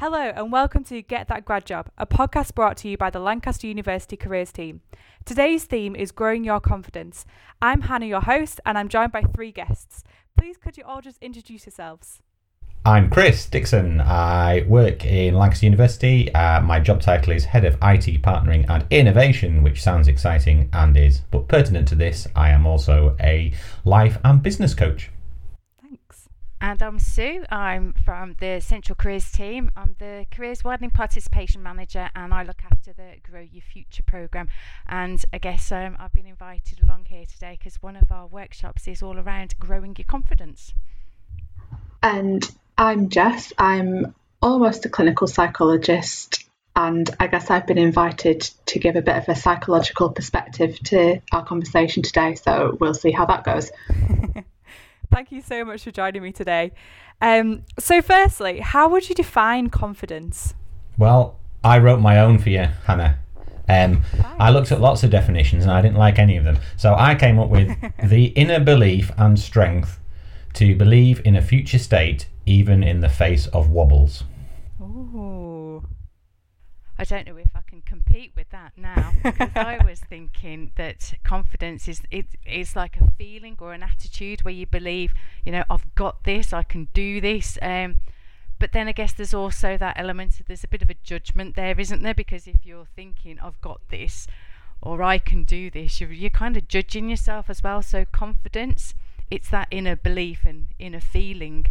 Hello, 0.00 0.30
and 0.36 0.52
welcome 0.52 0.84
to 0.84 1.00
Get 1.00 1.28
That 1.28 1.46
Grad 1.46 1.64
Job, 1.64 1.88
a 1.96 2.06
podcast 2.06 2.54
brought 2.54 2.76
to 2.78 2.88
you 2.88 2.98
by 2.98 3.08
the 3.08 3.18
Lancaster 3.18 3.66
University 3.66 4.14
Careers 4.14 4.52
Team. 4.52 4.82
Today's 5.24 5.64
theme 5.64 5.96
is 5.96 6.12
Growing 6.12 6.44
Your 6.44 6.60
Confidence. 6.60 7.24
I'm 7.62 7.80
Hannah, 7.80 8.04
your 8.04 8.20
host, 8.20 8.60
and 8.66 8.76
I'm 8.76 8.90
joined 8.90 9.12
by 9.12 9.22
three 9.22 9.52
guests. 9.52 10.04
Please, 10.36 10.58
could 10.58 10.76
you 10.76 10.84
all 10.84 11.00
just 11.00 11.16
introduce 11.22 11.64
yourselves? 11.64 12.20
I'm 12.84 13.08
Chris 13.08 13.46
Dixon. 13.46 14.02
I 14.02 14.66
work 14.68 15.06
in 15.06 15.32
Lancaster 15.32 15.64
University. 15.64 16.30
Uh, 16.34 16.60
my 16.60 16.78
job 16.78 17.00
title 17.00 17.32
is 17.32 17.46
Head 17.46 17.64
of 17.64 17.76
IT 17.76 18.20
Partnering 18.20 18.66
and 18.68 18.84
Innovation, 18.90 19.62
which 19.62 19.82
sounds 19.82 20.08
exciting 20.08 20.68
and 20.74 20.94
is. 20.94 21.22
But 21.30 21.48
pertinent 21.48 21.88
to 21.88 21.94
this, 21.94 22.28
I 22.36 22.50
am 22.50 22.66
also 22.66 23.16
a 23.18 23.50
life 23.86 24.18
and 24.24 24.42
business 24.42 24.74
coach. 24.74 25.10
Thanks. 26.66 26.82
And 26.82 26.88
I'm 26.88 26.98
Sue. 26.98 27.44
I'm 27.48 27.94
from 28.04 28.34
the 28.40 28.60
Central 28.60 28.96
Careers 28.96 29.30
team. 29.30 29.70
I'm 29.76 29.94
the 30.00 30.26
Careers 30.32 30.64
Widening 30.64 30.90
Participation 30.90 31.62
Manager 31.62 32.10
and 32.16 32.34
I 32.34 32.42
look 32.42 32.62
after 32.64 32.92
the 32.92 33.20
Grow 33.22 33.40
Your 33.40 33.62
Future 33.62 34.02
programme. 34.02 34.48
And 34.88 35.24
I 35.32 35.38
guess 35.38 35.70
um, 35.70 35.96
I've 36.00 36.12
been 36.12 36.26
invited 36.26 36.82
along 36.82 37.06
here 37.08 37.24
today 37.24 37.56
because 37.56 37.80
one 37.82 37.94
of 37.94 38.10
our 38.10 38.26
workshops 38.26 38.88
is 38.88 39.00
all 39.00 39.16
around 39.16 39.54
growing 39.60 39.94
your 39.96 40.06
confidence. 40.06 40.74
And 42.02 42.48
I'm 42.76 43.10
Jess. 43.10 43.52
I'm 43.58 44.14
almost 44.42 44.84
a 44.86 44.88
clinical 44.88 45.28
psychologist, 45.28 46.44
and 46.74 47.08
I 47.20 47.28
guess 47.28 47.48
I've 47.48 47.66
been 47.66 47.78
invited 47.78 48.40
to 48.66 48.78
give 48.80 48.96
a 48.96 49.02
bit 49.02 49.16
of 49.16 49.28
a 49.28 49.36
psychological 49.36 50.10
perspective 50.10 50.78
to 50.84 51.20
our 51.32 51.44
conversation 51.44 52.02
today. 52.02 52.34
So 52.34 52.76
we'll 52.80 52.94
see 52.94 53.12
how 53.12 53.26
that 53.26 53.44
goes. 53.44 53.70
Thank 55.10 55.32
you 55.32 55.40
so 55.40 55.64
much 55.64 55.84
for 55.84 55.90
joining 55.90 56.22
me 56.22 56.32
today. 56.32 56.72
Um, 57.20 57.62
so, 57.78 58.02
firstly, 58.02 58.60
how 58.60 58.88
would 58.88 59.08
you 59.08 59.14
define 59.14 59.70
confidence? 59.70 60.54
Well, 60.98 61.38
I 61.64 61.78
wrote 61.78 62.00
my 62.00 62.18
own 62.18 62.38
for 62.38 62.50
you, 62.50 62.68
Hannah. 62.84 63.18
Um, 63.68 64.02
I 64.38 64.50
looked 64.50 64.70
at 64.70 64.80
lots 64.80 65.02
of 65.02 65.10
definitions 65.10 65.64
and 65.64 65.72
I 65.72 65.82
didn't 65.82 65.96
like 65.96 66.18
any 66.18 66.36
of 66.36 66.44
them. 66.44 66.58
So 66.76 66.94
I 66.94 67.14
came 67.16 67.38
up 67.38 67.48
with 67.48 67.76
the 68.04 68.26
inner 68.26 68.60
belief 68.60 69.10
and 69.18 69.38
strength 69.38 69.98
to 70.54 70.76
believe 70.76 71.20
in 71.24 71.34
a 71.34 71.42
future 71.42 71.78
state 71.78 72.28
even 72.46 72.84
in 72.84 73.00
the 73.00 73.08
face 73.08 73.48
of 73.48 73.70
wobbles. 73.70 74.22
Ooh. 74.80 75.45
I 76.98 77.04
don't 77.04 77.26
know 77.26 77.36
if 77.36 77.50
I 77.54 77.60
can 77.60 77.82
compete 77.82 78.32
with 78.34 78.50
that 78.50 78.72
now 78.76 79.12
because 79.22 79.50
I 79.54 79.78
was 79.84 80.00
thinking 80.00 80.72
that 80.76 81.14
confidence 81.24 81.88
is 81.88 82.00
it 82.10 82.26
is 82.46 82.74
like 82.74 82.96
a 82.96 83.10
feeling 83.18 83.56
or 83.60 83.74
an 83.74 83.82
attitude 83.82 84.44
where 84.44 84.54
you 84.54 84.66
believe, 84.66 85.12
you 85.44 85.52
know, 85.52 85.64
I've 85.68 85.94
got 85.94 86.24
this, 86.24 86.52
I 86.52 86.62
can 86.62 86.88
do 86.94 87.20
this. 87.20 87.58
Um, 87.60 87.96
but 88.58 88.72
then 88.72 88.88
I 88.88 88.92
guess 88.92 89.12
there's 89.12 89.34
also 89.34 89.76
that 89.76 89.98
element 89.98 90.40
of 90.40 90.46
there's 90.46 90.64
a 90.64 90.68
bit 90.68 90.80
of 90.80 90.88
a 90.88 90.96
judgment 91.02 91.54
there, 91.54 91.78
isn't 91.78 92.02
there? 92.02 92.14
Because 92.14 92.46
if 92.46 92.64
you're 92.64 92.88
thinking 92.96 93.38
I've 93.40 93.60
got 93.60 93.80
this 93.90 94.26
or 94.80 95.02
I 95.02 95.18
can 95.18 95.44
do 95.44 95.70
this, 95.70 96.00
you're, 96.00 96.12
you're 96.12 96.30
kind 96.30 96.56
of 96.56 96.66
judging 96.66 97.10
yourself 97.10 97.50
as 97.50 97.62
well. 97.62 97.82
So 97.82 98.06
confidence, 98.06 98.94
it's 99.30 99.50
that 99.50 99.68
inner 99.70 99.96
belief 99.96 100.40
and 100.46 100.68
inner 100.78 101.00
feeling. 101.00 101.66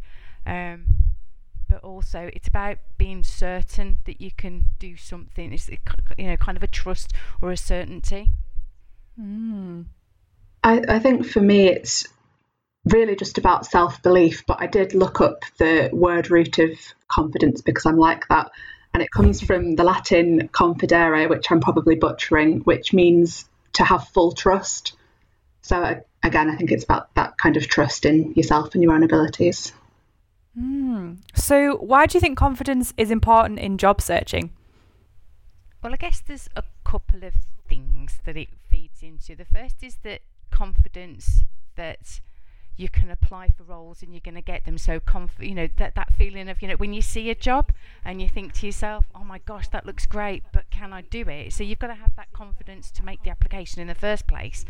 Um, 0.45 0.94
but 1.75 1.85
also 1.85 2.29
it's 2.31 2.47
about 2.47 2.77
being 2.97 3.21
certain 3.21 3.99
that 4.05 4.21
you 4.21 4.31
can 4.31 4.63
do 4.79 4.95
something. 4.95 5.51
It's 5.51 5.69
you 6.17 6.27
know 6.27 6.37
kind 6.37 6.55
of 6.55 6.63
a 6.63 6.67
trust 6.67 7.11
or 7.41 7.51
a 7.51 7.57
certainty. 7.57 8.31
Mm. 9.19 9.83
I, 10.63 10.81
I 10.87 10.99
think 10.99 11.25
for 11.25 11.41
me, 11.41 11.67
it's 11.67 12.07
really 12.85 13.17
just 13.17 13.37
about 13.37 13.65
self 13.65 14.01
belief, 14.01 14.45
but 14.45 14.61
I 14.61 14.67
did 14.67 14.93
look 14.93 15.19
up 15.19 15.43
the 15.57 15.89
word 15.91 16.31
root 16.31 16.59
of 16.59 16.69
confidence 17.09 17.59
because 17.59 17.85
I'm 17.85 17.97
like 17.97 18.25
that. 18.29 18.51
And 18.93 19.03
it 19.03 19.11
comes 19.11 19.41
from 19.41 19.75
the 19.75 19.83
Latin 19.83 20.47
confidere, 20.53 21.27
which 21.27 21.51
I'm 21.51 21.59
probably 21.59 21.95
butchering, 21.95 22.61
which 22.61 22.93
means 22.93 23.49
to 23.73 23.83
have 23.83 24.07
full 24.07 24.31
trust. 24.31 24.93
So, 25.61 26.01
again, 26.23 26.49
I 26.49 26.55
think 26.55 26.71
it's 26.71 26.85
about 26.85 27.13
that 27.15 27.37
kind 27.37 27.57
of 27.57 27.67
trust 27.67 28.05
in 28.05 28.31
yourself 28.35 28.75
and 28.75 28.81
your 28.81 28.93
own 28.93 29.03
abilities. 29.03 29.73
Mm. 30.59 31.17
So, 31.33 31.75
why 31.77 32.05
do 32.05 32.17
you 32.17 32.21
think 32.21 32.37
confidence 32.37 32.93
is 32.97 33.11
important 33.11 33.59
in 33.59 33.77
job 33.77 34.01
searching? 34.01 34.51
Well, 35.83 35.93
I 35.93 35.97
guess 35.97 36.21
there's 36.25 36.49
a 36.55 36.63
couple 36.83 37.23
of 37.23 37.33
things 37.67 38.19
that 38.25 38.37
it 38.37 38.49
feeds 38.69 39.03
into. 39.03 39.35
The 39.35 39.45
first 39.45 39.83
is 39.83 39.97
that 40.03 40.21
confidence 40.49 41.43
that 41.75 42.21
you 42.77 42.89
can 42.89 43.09
apply 43.09 43.49
for 43.49 43.63
roles 43.63 44.01
and 44.01 44.13
you're 44.13 44.21
going 44.23 44.35
to 44.35 44.41
get 44.41 44.65
them. 44.65 44.77
So 44.77 44.99
conf- 44.99 45.39
you 45.39 45.55
know 45.55 45.67
that 45.77 45.95
that 45.95 46.13
feeling 46.13 46.49
of 46.49 46.61
you 46.61 46.67
know 46.67 46.75
when 46.75 46.93
you 46.93 47.01
see 47.01 47.29
a 47.29 47.35
job 47.35 47.71
and 48.03 48.21
you 48.21 48.27
think 48.27 48.53
to 48.53 48.65
yourself 48.65 49.05
oh 49.15 49.23
my 49.23 49.39
gosh 49.39 49.67
that 49.69 49.85
looks 49.85 50.05
great 50.05 50.43
but 50.51 50.69
can 50.69 50.93
I 50.93 51.01
do 51.01 51.21
it? 51.29 51.53
So 51.53 51.63
you've 51.63 51.79
got 51.79 51.87
to 51.87 51.95
have 51.95 52.15
that 52.15 52.31
confidence 52.33 52.91
to 52.91 53.03
make 53.03 53.23
the 53.23 53.29
application 53.29 53.81
in 53.81 53.87
the 53.87 53.95
first 53.95 54.27
place. 54.27 54.65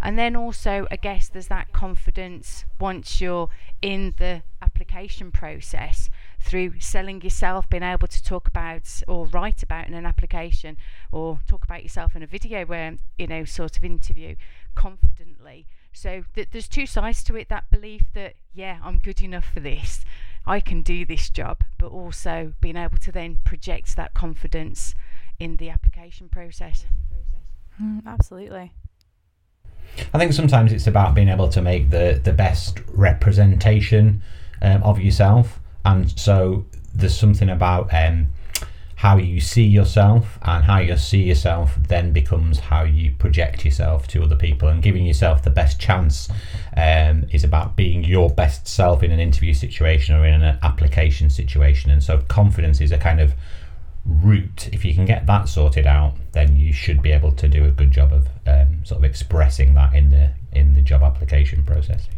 And 0.00 0.18
then 0.18 0.36
also 0.36 0.86
I 0.90 0.96
guess 0.96 1.28
there's 1.28 1.48
that 1.48 1.72
confidence 1.72 2.64
once 2.78 3.20
you're 3.20 3.48
in 3.82 4.14
the 4.18 4.42
application 4.62 5.30
process 5.30 6.10
through 6.40 6.78
selling 6.80 7.20
yourself 7.22 7.68
being 7.68 7.82
able 7.82 8.08
to 8.08 8.22
talk 8.22 8.46
about 8.48 9.02
or 9.08 9.26
write 9.26 9.62
about 9.62 9.86
in 9.86 9.94
an 9.94 10.06
application 10.06 10.76
or 11.10 11.40
talk 11.46 11.64
about 11.64 11.82
yourself 11.82 12.14
in 12.14 12.22
a 12.22 12.26
video 12.26 12.64
where 12.64 12.96
you 13.18 13.26
know 13.26 13.44
sort 13.44 13.76
of 13.76 13.84
interview 13.84 14.36
confidently 14.74 15.66
so 15.98 16.22
th- 16.34 16.48
there's 16.52 16.68
two 16.68 16.86
sides 16.86 17.24
to 17.24 17.36
it 17.36 17.48
that 17.48 17.70
belief 17.70 18.02
that, 18.14 18.34
yeah, 18.54 18.78
I'm 18.84 18.98
good 18.98 19.20
enough 19.20 19.46
for 19.52 19.60
this, 19.60 20.04
I 20.46 20.60
can 20.60 20.82
do 20.82 21.04
this 21.04 21.28
job, 21.28 21.64
but 21.76 21.88
also 21.88 22.54
being 22.60 22.76
able 22.76 22.98
to 22.98 23.12
then 23.12 23.38
project 23.44 23.96
that 23.96 24.14
confidence 24.14 24.94
in 25.40 25.56
the 25.56 25.70
application 25.70 26.28
process. 26.28 26.86
Mm, 27.82 28.06
absolutely. 28.06 28.72
I 30.14 30.18
think 30.18 30.32
sometimes 30.32 30.72
it's 30.72 30.86
about 30.86 31.14
being 31.14 31.28
able 31.28 31.48
to 31.48 31.60
make 31.60 31.90
the, 31.90 32.20
the 32.22 32.32
best 32.32 32.80
representation 32.92 34.22
um, 34.62 34.82
of 34.82 35.00
yourself. 35.00 35.60
And 35.84 36.10
so 36.18 36.66
there's 36.94 37.18
something 37.18 37.50
about 37.50 37.92
um, 37.92 38.28
how 38.98 39.16
you 39.16 39.40
see 39.40 39.64
yourself 39.64 40.40
and 40.42 40.64
how 40.64 40.78
you 40.78 40.96
see 40.96 41.22
yourself 41.22 41.76
then 41.86 42.12
becomes 42.12 42.58
how 42.58 42.82
you 42.82 43.12
project 43.12 43.64
yourself 43.64 44.08
to 44.08 44.24
other 44.24 44.34
people. 44.34 44.66
And 44.66 44.82
giving 44.82 45.06
yourself 45.06 45.44
the 45.44 45.50
best 45.50 45.78
chance 45.78 46.28
um, 46.76 47.24
is 47.30 47.44
about 47.44 47.76
being 47.76 48.02
your 48.02 48.28
best 48.28 48.66
self 48.66 49.04
in 49.04 49.12
an 49.12 49.20
interview 49.20 49.54
situation 49.54 50.16
or 50.16 50.26
in 50.26 50.42
an 50.42 50.58
application 50.64 51.30
situation. 51.30 51.92
And 51.92 52.02
so 52.02 52.18
confidence 52.26 52.80
is 52.80 52.90
a 52.90 52.98
kind 52.98 53.20
of 53.20 53.34
route. 54.04 54.68
If 54.72 54.84
you 54.84 54.92
can 54.94 55.04
get 55.04 55.26
that 55.26 55.48
sorted 55.48 55.86
out 55.86 56.16
then 56.32 56.56
you 56.56 56.72
should 56.72 57.00
be 57.00 57.12
able 57.12 57.32
to 57.32 57.48
do 57.48 57.64
a 57.66 57.70
good 57.70 57.92
job 57.92 58.12
of 58.12 58.26
um, 58.48 58.84
sort 58.84 58.98
of 58.98 59.04
expressing 59.04 59.74
that 59.74 59.94
in 59.94 60.10
the 60.10 60.30
in 60.52 60.74
the 60.74 60.82
job 60.82 61.02
application 61.02 61.64
process 61.64 62.08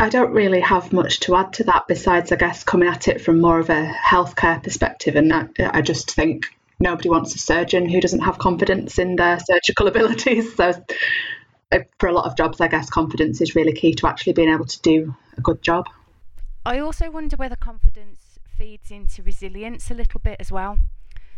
I 0.00 0.08
don't 0.08 0.32
really 0.32 0.60
have 0.60 0.92
much 0.92 1.20
to 1.20 1.34
add 1.34 1.52
to 1.54 1.64
that 1.64 1.88
besides, 1.88 2.30
I 2.30 2.36
guess, 2.36 2.62
coming 2.62 2.88
at 2.88 3.08
it 3.08 3.20
from 3.20 3.40
more 3.40 3.58
of 3.58 3.68
a 3.68 3.92
healthcare 3.92 4.62
perspective. 4.62 5.16
And 5.16 5.32
I, 5.32 5.48
I 5.58 5.82
just 5.82 6.12
think 6.12 6.46
nobody 6.78 7.08
wants 7.08 7.34
a 7.34 7.38
surgeon 7.38 7.88
who 7.88 8.00
doesn't 8.00 8.20
have 8.20 8.38
confidence 8.38 8.98
in 8.98 9.16
their 9.16 9.40
surgical 9.44 9.88
abilities. 9.88 10.54
So, 10.54 10.72
uh, 11.72 11.80
for 11.98 12.08
a 12.08 12.12
lot 12.12 12.26
of 12.26 12.36
jobs, 12.36 12.60
I 12.60 12.68
guess 12.68 12.88
confidence 12.88 13.40
is 13.40 13.56
really 13.56 13.72
key 13.72 13.92
to 13.94 14.06
actually 14.06 14.34
being 14.34 14.52
able 14.52 14.66
to 14.66 14.80
do 14.82 15.16
a 15.36 15.40
good 15.40 15.62
job. 15.62 15.88
I 16.64 16.78
also 16.78 17.10
wonder 17.10 17.36
whether 17.36 17.56
confidence 17.56 18.38
feeds 18.56 18.90
into 18.90 19.22
resilience 19.22 19.90
a 19.90 19.94
little 19.94 20.20
bit 20.20 20.36
as 20.38 20.52
well. 20.52 20.78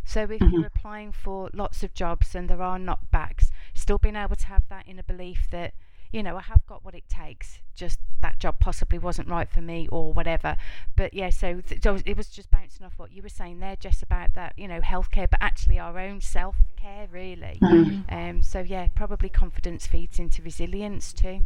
So, 0.05 0.21
if 0.21 0.29
mm-hmm. 0.29 0.53
you're 0.53 0.67
applying 0.67 1.11
for 1.11 1.49
lots 1.53 1.81
of 1.81 1.95
jobs 1.95 2.35
and 2.35 2.47
there 2.47 2.61
are 2.61 2.77
knockbacks, 2.77 3.49
still 3.73 3.97
being 3.97 4.15
able 4.15 4.35
to 4.35 4.45
have 4.47 4.63
that 4.69 4.85
inner 4.87 5.03
belief 5.03 5.47
that 5.51 5.73
you 6.11 6.23
know, 6.23 6.37
I 6.37 6.41
have 6.41 6.65
got 6.65 6.83
what 6.83 6.95
it 6.95 7.07
takes. 7.09 7.59
Just 7.75 7.99
that 8.21 8.39
job 8.39 8.59
possibly 8.59 8.99
wasn't 8.99 9.27
right 9.27 9.49
for 9.49 9.61
me 9.61 9.87
or 9.91 10.13
whatever. 10.13 10.57
But 10.95 11.13
yeah, 11.13 11.29
so 11.29 11.61
th- 11.61 12.03
it 12.05 12.17
was 12.17 12.27
just 12.27 12.51
bouncing 12.51 12.85
off 12.85 12.93
what 12.97 13.11
you 13.11 13.21
were 13.21 13.29
saying 13.29 13.59
there, 13.59 13.75
just 13.75 14.03
about 14.03 14.33
that, 14.33 14.53
you 14.57 14.67
know, 14.67 14.81
healthcare, 14.81 15.29
but 15.29 15.39
actually 15.41 15.79
our 15.79 15.97
own 15.97 16.21
self 16.21 16.57
care, 16.75 17.07
really. 17.11 17.57
Mm-hmm. 17.61 18.13
Um, 18.13 18.41
so 18.41 18.59
yeah, 18.59 18.87
probably 18.93 19.29
confidence 19.29 19.87
feeds 19.87 20.19
into 20.19 20.41
resilience 20.41 21.13
too. 21.13 21.41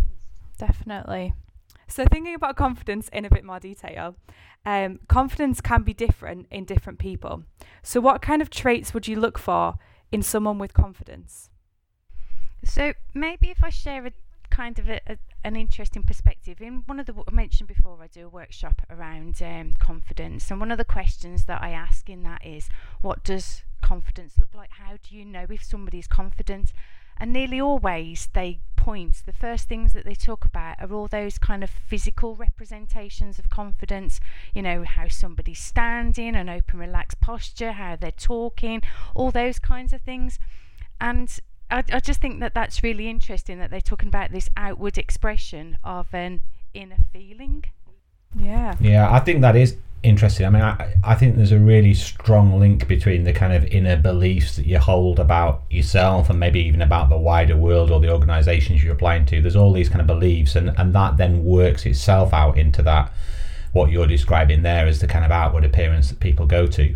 Definitely. 0.57 1.33
So, 1.87 2.05
thinking 2.11 2.33
about 2.33 2.55
confidence 2.55 3.09
in 3.09 3.25
a 3.25 3.29
bit 3.29 3.43
more 3.43 3.59
detail, 3.59 4.15
um, 4.65 4.99
confidence 5.07 5.61
can 5.61 5.83
be 5.83 5.93
different 5.93 6.47
in 6.49 6.65
different 6.65 6.97
people. 6.97 7.43
So, 7.83 8.01
what 8.01 8.21
kind 8.21 8.41
of 8.41 8.49
traits 8.49 8.93
would 8.93 9.07
you 9.07 9.19
look 9.19 9.37
for 9.37 9.75
in 10.11 10.23
someone 10.23 10.57
with 10.57 10.73
confidence? 10.73 11.49
So, 12.63 12.93
maybe 13.13 13.51
if 13.51 13.63
I 13.63 13.69
share 13.69 14.07
a 14.07 14.11
kind 14.55 14.79
of 14.79 14.87
a, 14.87 14.99
a, 15.07 15.17
an 15.43 15.55
interesting 15.55 16.03
perspective. 16.03 16.61
In 16.61 16.83
one 16.85 16.99
of 16.99 17.05
the 17.07 17.13
I 17.27 17.31
mentioned 17.31 17.67
before, 17.67 17.97
I 18.01 18.07
do 18.07 18.25
a 18.25 18.29
workshop 18.29 18.81
around 18.89 19.41
um, 19.41 19.73
confidence, 19.79 20.49
and 20.49 20.59
one 20.59 20.71
of 20.71 20.77
the 20.77 20.85
questions 20.97 21.45
that 21.45 21.61
I 21.61 21.71
ask 21.71 22.09
in 22.09 22.23
that 22.23 22.45
is, 22.45 22.69
what 23.01 23.23
does 23.23 23.63
confidence 23.81 24.33
look 24.39 24.53
like? 24.55 24.71
How 24.83 24.93
do 25.03 25.15
you 25.17 25.25
know 25.25 25.45
if 25.49 25.63
somebody's 25.63 26.07
confident? 26.07 26.71
And 27.17 27.31
nearly 27.31 27.59
always 27.61 28.29
they 28.33 28.59
point, 28.75 29.23
the 29.25 29.33
first 29.33 29.67
things 29.67 29.93
that 29.93 30.05
they 30.05 30.15
talk 30.15 30.45
about 30.45 30.75
are 30.79 30.93
all 30.93 31.07
those 31.07 31.37
kind 31.37 31.63
of 31.63 31.69
physical 31.69 32.35
representations 32.35 33.39
of 33.39 33.49
confidence. 33.49 34.19
You 34.53 34.61
know, 34.61 34.83
how 34.83 35.07
somebody's 35.07 35.59
standing, 35.59 36.35
an 36.35 36.49
open, 36.49 36.79
relaxed 36.79 37.19
posture, 37.19 37.73
how 37.73 37.95
they're 37.95 38.11
talking, 38.11 38.81
all 39.15 39.31
those 39.31 39.59
kinds 39.59 39.91
of 39.93 40.01
things. 40.01 40.39
And 40.99 41.39
I, 41.69 41.83
I 41.91 41.99
just 41.99 42.21
think 42.21 42.39
that 42.41 42.53
that's 42.53 42.83
really 42.83 43.09
interesting 43.09 43.59
that 43.59 43.71
they're 43.71 43.81
talking 43.81 44.07
about 44.07 44.31
this 44.31 44.49
outward 44.55 44.97
expression 44.97 45.77
of 45.83 46.07
an 46.13 46.41
inner 46.73 46.97
feeling. 47.11 47.65
Yeah. 48.37 48.75
Yeah, 48.79 49.11
I 49.11 49.19
think 49.19 49.41
that 49.41 49.55
is 49.55 49.77
interesting. 50.03 50.45
I 50.45 50.49
mean, 50.49 50.61
I, 50.61 50.93
I 51.03 51.15
think 51.15 51.35
there's 51.35 51.51
a 51.51 51.59
really 51.59 51.93
strong 51.93 52.59
link 52.59 52.87
between 52.87 53.23
the 53.23 53.33
kind 53.33 53.53
of 53.53 53.65
inner 53.65 53.97
beliefs 53.97 54.55
that 54.55 54.67
you 54.67 54.77
hold 54.77 55.19
about 55.19 55.63
yourself 55.69 56.29
and 56.29 56.39
maybe 56.39 56.59
even 56.59 56.81
about 56.81 57.09
the 57.09 57.17
wider 57.17 57.57
world 57.57 57.91
or 57.91 57.99
the 57.99 58.11
organizations 58.11 58.83
you're 58.83 58.93
applying 58.93 59.25
to. 59.27 59.41
There's 59.41 59.55
all 59.55 59.73
these 59.73 59.89
kind 59.89 60.01
of 60.01 60.07
beliefs, 60.07 60.55
and, 60.55 60.77
and 60.77 60.93
that 60.93 61.17
then 61.17 61.43
works 61.43 61.85
itself 61.85 62.33
out 62.33 62.57
into 62.57 62.83
that, 62.83 63.11
what 63.73 63.89
you're 63.89 64.07
describing 64.07 64.61
there 64.61 64.85
as 64.85 64.99
the 64.99 65.07
kind 65.07 65.25
of 65.25 65.31
outward 65.31 65.65
appearance 65.65 66.09
that 66.09 66.19
people 66.19 66.45
go 66.45 66.67
to. 66.67 66.95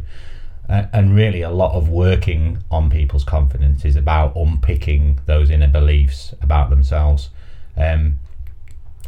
And 0.70 1.16
really, 1.16 1.42
a 1.42 1.50
lot 1.50 1.74
of 1.74 1.90
working 1.90 2.60
on 2.70 2.92
people's 2.92 3.24
confidence 3.24 3.86
is 3.86 3.96
about 3.96 4.36
unpicking 4.36 5.20
those 5.26 5.50
inner 5.50 5.68
beliefs 5.68 6.36
about 6.44 6.70
themselves. 6.70 7.30
Um, 7.76 8.20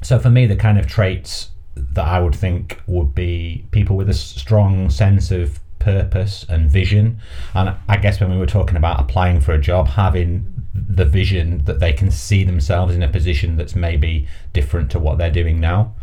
so, 0.01 0.17
for 0.17 0.31
me, 0.31 0.47
the 0.47 0.55
kind 0.55 0.79
of 0.79 0.87
traits 0.87 1.49
that 1.75 2.05
I 2.05 2.19
would 2.19 2.33
think 2.33 2.81
would 2.87 3.13
be 3.13 3.65
people 3.69 3.95
with 3.95 4.09
a 4.09 4.13
strong 4.13 4.89
sense 4.89 5.29
of 5.29 5.59
purpose 5.77 6.45
and 6.49 6.69
vision. 6.69 7.19
And 7.53 7.75
I 7.87 7.97
guess 7.97 8.19
when 8.19 8.31
we 8.31 8.37
were 8.37 8.47
talking 8.47 8.77
about 8.77 8.99
applying 8.99 9.39
for 9.39 9.53
a 9.53 9.61
job, 9.61 9.87
having 9.87 10.45
the 10.73 11.05
vision 11.05 11.63
that 11.65 11.79
they 11.79 11.93
can 11.93 12.09
see 12.09 12.43
themselves 12.43 12.95
in 12.95 13.03
a 13.03 13.07
position 13.07 13.55
that's 13.55 13.75
maybe 13.75 14.27
different 14.53 14.89
to 14.91 14.99
what 14.99 15.17
they're 15.17 15.31
doing 15.31 15.59
now. 15.59 15.93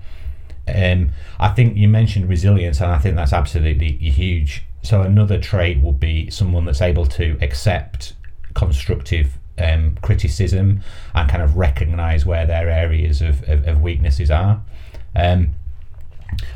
Um, 0.73 1.11
I 1.41 1.49
think 1.49 1.77
you 1.77 1.89
mentioned 1.89 2.29
resilience, 2.29 2.81
and 2.81 2.93
I 2.93 2.99
think 2.99 3.17
that's 3.17 3.33
absolutely 3.33 3.93
huge. 3.93 4.65
So 4.83 5.03
another 5.03 5.39
trait 5.39 5.79
would 5.79 6.01
be 6.01 6.31
someone 6.31 6.65
that's 6.65 6.83
able 6.83 7.07
to 7.07 7.37
accept 7.41 8.15
constructive 8.55 9.39
um, 9.59 9.99
criticism 10.03 10.81
and 11.15 11.31
kind 11.31 11.43
of 11.43 11.57
recognize 11.57 12.25
where 12.25 12.47
their 12.47 12.71
areas 12.71 13.21
of, 13.21 13.49
of, 13.49 13.67
of 13.67 13.83
weaknesses 13.83 14.31
are. 14.31 14.63
Um, 15.15 15.55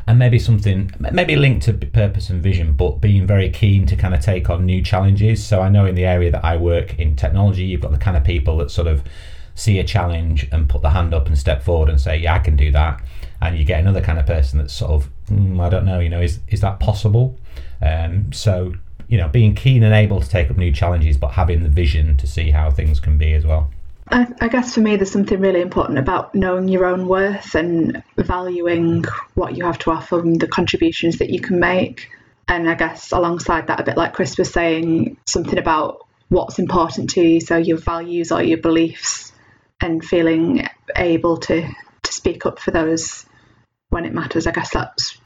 and 0.07 0.19
maybe 0.19 0.39
something 0.39 0.91
maybe 1.13 1.35
linked 1.35 1.65
to 1.65 1.73
purpose 1.73 2.29
and 2.29 2.43
vision 2.43 2.75
but 2.75 3.01
being 3.01 3.27
very 3.27 3.49
keen 3.49 3.87
to 3.87 3.97
kind 3.97 4.15
of 4.15 4.21
take 4.21 4.51
on 4.51 4.67
new 4.67 4.83
challenges. 4.83 5.45
So 5.45 5.63
i 5.63 5.69
know 5.69 5.87
in 5.87 5.95
the 5.95 6.05
area 6.05 6.31
that 6.31 6.45
i 6.45 6.57
work 6.57 6.99
in 6.99 7.17
technology 7.17 7.65
you've 7.65 7.81
got 7.81 7.91
the 7.91 7.99
kind 7.99 8.17
of 8.17 8.23
people 8.23 8.59
that 8.59 8.71
sort 8.71 8.87
of 8.87 9.03
see 9.55 9.79
a 9.79 9.85
challenge 9.85 10.47
and 10.53 10.69
put 10.69 10.83
the 10.83 10.91
hand 10.91 11.15
up 11.15 11.27
and 11.27 11.39
step 11.39 11.63
forward 11.63 11.89
and 11.89 12.01
say 12.01 12.19
yeah 12.19 12.35
i 12.35 12.39
can 12.39 12.57
do 12.57 12.71
that. 12.73 13.03
And 13.41 13.59
you 13.59 13.65
get 13.65 13.81
another 13.81 14.01
kind 14.01 14.21
of 14.21 14.27
person 14.27 14.59
that's 14.59 14.75
sort 14.75 14.93
of 14.93 15.11
mm, 15.27 15.59
i 15.61 15.69
don't 15.69 15.85
know 15.85 16.01
you 16.01 16.11
know 16.11 16.21
is, 16.21 16.41
is 16.49 16.61
that 16.61 16.79
possible 16.79 17.39
um, 17.83 18.33
so 18.33 18.75
you 19.09 19.19
know 19.19 19.29
being 19.29 19.55
keen 19.55 19.83
and 19.83 19.95
able 19.95 20.21
to 20.21 20.29
take 20.29 20.51
up 20.51 20.57
new 20.57 20.73
challenges 20.73 21.17
but 21.17 21.33
having 21.33 21.63
the 21.63 21.69
vision 21.69 22.17
to 22.17 22.27
see 22.27 22.51
how 22.51 22.71
things 22.71 23.01
can 23.01 23.19
be 23.19 23.33
as 23.35 23.45
well 23.45 23.71
I, 24.09 24.27
I, 24.43 24.49
guess 24.49 24.75
for 24.75 24.81
me, 24.81 24.97
there's 24.97 25.11
something 25.11 25.41
really 25.41 25.63
important 25.63 25.99
about 25.99 26.35
knowing 26.35 26.69
your 26.69 26.85
own 26.85 27.09
worth 27.09 27.55
and 27.55 28.03
valuing 28.17 29.05
what 29.35 29.57
you 29.57 29.65
have 29.65 29.79
to 29.81 29.91
offer 29.91 30.21
and 30.21 30.39
the 30.39 30.49
contributions 30.49 31.19
that 31.19 31.31
you 31.31 31.41
can 31.41 31.61
make. 31.61 32.11
And 32.49 32.69
I 32.69 32.75
guess 32.75 33.13
alongside 33.13 33.69
that, 33.69 33.81
a 33.81 33.85
bit 33.85 33.97
like 33.97 34.13
Chris 34.13 34.37
was 34.37 34.53
saying, 34.53 35.17
something 35.25 35.59
about 35.59 36.07
what's 36.29 36.59
important 36.59 37.11
to 37.11 37.23
you, 37.23 37.41
so 37.41 37.57
your 37.57 37.79
values 37.79 38.33
or 38.33 38.43
your 38.43 38.59
beliefs, 38.59 39.33
and 39.81 40.05
feeling 40.05 40.67
able 40.97 41.39
to 41.39 41.69
to 42.03 42.13
speak 42.13 42.45
up 42.45 42.59
for 42.59 42.71
those 42.71 43.25
when 43.91 44.05
it 44.05 44.13
matters. 44.13 44.47
I 44.47 44.53
guess 44.53 44.71
that's 44.71 45.17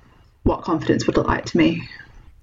what 0.43 0.63
confidence 0.63 1.07
would 1.07 1.17
look 1.17 1.27
like 1.27 1.47
to 1.47 1.57
me. 1.57 1.89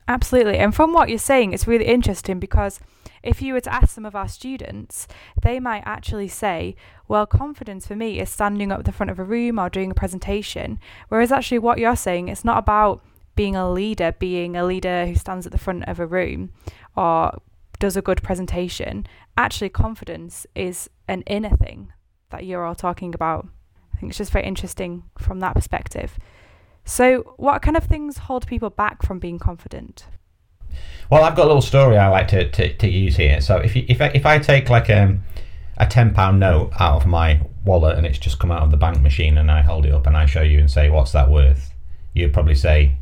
Absolutely. 0.08 0.58
And 0.58 0.76
from 0.76 0.94
what 0.94 1.10
you're 1.10 1.18
saying, 1.18 1.54
it's 1.54 1.68
really 1.68 1.86
interesting 1.86 2.40
because 2.40 2.80
if 3.22 3.42
you 3.42 3.54
were 3.54 3.62
to 3.62 3.74
ask 3.74 3.90
some 3.96 4.06
of 4.06 4.16
our 4.16 4.28
students, 4.28 5.08
they 5.42 5.60
might 5.60 5.84
actually 5.86 6.28
say, 6.28 6.76
well, 7.08 7.26
confidence 7.26 7.88
for 7.88 7.96
me 7.96 8.20
is 8.20 8.30
standing 8.30 8.72
up 8.72 8.80
at 8.80 8.86
the 8.86 8.92
front 8.92 9.10
of 9.10 9.20
a 9.20 9.24
room 9.24 9.58
or 9.58 9.70
doing 9.70 9.92
a 9.92 9.96
presentation. 9.96 10.80
Whereas 11.08 11.32
actually, 11.32 11.60
what 11.60 11.80
you're 11.80 11.96
saying, 11.96 12.28
it's 12.28 12.44
not 12.44 12.58
about 12.58 13.02
being 13.36 13.56
a 13.56 13.72
leader, 13.72 14.12
being 14.12 14.56
a 14.56 14.66
leader 14.66 15.06
who 15.06 15.16
stands 15.16 15.46
at 15.46 15.52
the 15.52 15.58
front 15.58 15.88
of 15.88 16.00
a 16.00 16.06
room 16.06 16.52
or 16.96 17.40
does 17.80 17.98
a 17.98 18.02
good 18.02 18.22
presentation. 18.22 19.08
Actually, 19.38 19.70
confidence 19.70 20.46
is 20.54 20.90
an 21.08 21.22
inner 21.22 21.56
thing 21.56 21.94
that 22.30 22.46
you're 22.46 22.66
all 22.66 22.76
talking 22.76 23.16
about. 23.16 23.48
I 23.94 23.98
think 23.98 24.12
it's 24.12 24.18
just 24.18 24.32
very 24.32 24.46
interesting 24.46 25.04
from 25.18 25.40
that 25.40 25.56
perspective. 25.56 26.18
So, 26.86 27.36
what 27.38 27.62
kind 27.62 27.78
of 27.78 27.86
things 27.86 28.18
hold 28.18 28.46
people 28.46 28.70
back 28.70 29.04
from 29.04 29.20
being 29.20 29.40
confident? 29.40 30.06
Well, 31.10 31.24
I've 31.24 31.36
got 31.36 31.46
a 31.46 31.48
little 31.48 31.62
story 31.62 31.98
I 31.98 32.08
like 32.10 32.28
to, 32.30 32.50
to, 32.50 32.74
to 32.74 32.90
use 32.90 33.16
here. 33.16 33.40
So 33.42 33.58
if 33.58 33.76
you, 33.76 33.86
if 33.88 34.02
I, 34.02 34.08
if 34.08 34.26
I 34.26 34.40
take 34.40 34.70
like 34.70 34.90
um, 34.90 35.24
a 35.78 35.86
ten 35.86 36.14
pound 36.14 36.40
note 36.40 36.72
out 36.80 36.96
of 36.96 37.06
my 37.06 37.42
wallet 37.64 37.98
and 37.98 38.06
it's 38.06 38.18
just 38.18 38.40
come 38.40 38.52
out 38.52 38.64
of 38.64 38.72
the 38.72 38.78
bank 38.78 39.02
machine 39.02 39.38
and 39.38 39.52
I 39.52 39.62
hold 39.62 39.86
it 39.86 39.94
up 39.94 40.08
and 40.08 40.18
I 40.18 40.26
show 40.26 40.42
you 40.42 40.60
and 40.60 40.70
say 40.70 40.90
what's 40.90 41.12
that 41.12 41.30
worth, 41.30 41.72
you'd 42.14 42.34
probably 42.34 42.56
say 42.56 42.96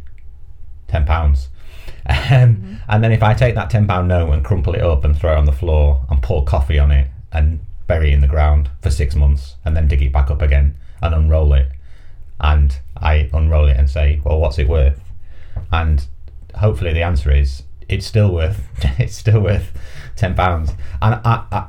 ten 0.88 1.06
pounds. 1.06 1.50
Um, 2.04 2.18
mm-hmm. 2.18 2.76
And 2.90 3.04
then 3.04 3.12
if 3.12 3.22
I 3.22 3.36
take 3.36 3.54
that 3.54 3.70
ten 3.70 3.86
pound 3.88 4.08
note 4.08 4.32
and 4.32 4.44
crumple 4.44 4.74
it 4.74 4.82
up 4.82 5.06
and 5.06 5.16
throw 5.16 5.34
it 5.34 5.38
on 5.38 5.46
the 5.46 5.52
floor 5.52 6.04
and 6.10 6.22
pour 6.22 6.44
coffee 6.44 6.80
on 6.80 6.90
it 6.90 7.08
and 7.32 7.60
bury 7.86 8.10
it 8.10 8.16
in 8.16 8.22
the 8.22 8.28
ground 8.28 8.72
for 8.82 8.90
six 8.90 9.16
months 9.16 9.56
and 9.64 9.78
then 9.78 9.88
dig 9.88 10.02
it 10.02 10.12
back 10.12 10.32
up 10.32 10.42
again 10.42 10.76
and 11.04 11.14
unroll 11.14 11.54
it, 11.54 11.70
and 12.42 12.78
I 12.98 13.30
unroll 13.34 13.68
it 13.68 13.78
and 13.78 13.90
say, 13.90 14.20
well, 14.26 14.40
what's 14.40 14.60
it 14.60 14.68
worth? 14.68 15.00
And 15.72 16.06
hopefully 16.56 16.92
the 16.94 17.04
answer 17.04 17.32
is 17.32 17.64
it's 17.88 18.06
still 18.06 18.34
worth 18.34 18.68
it's 19.00 19.16
still 19.16 19.42
worth 19.42 19.72
ten 20.16 20.36
pounds. 20.36 20.72
And 21.02 21.16
I, 21.24 21.46
I 21.52 21.68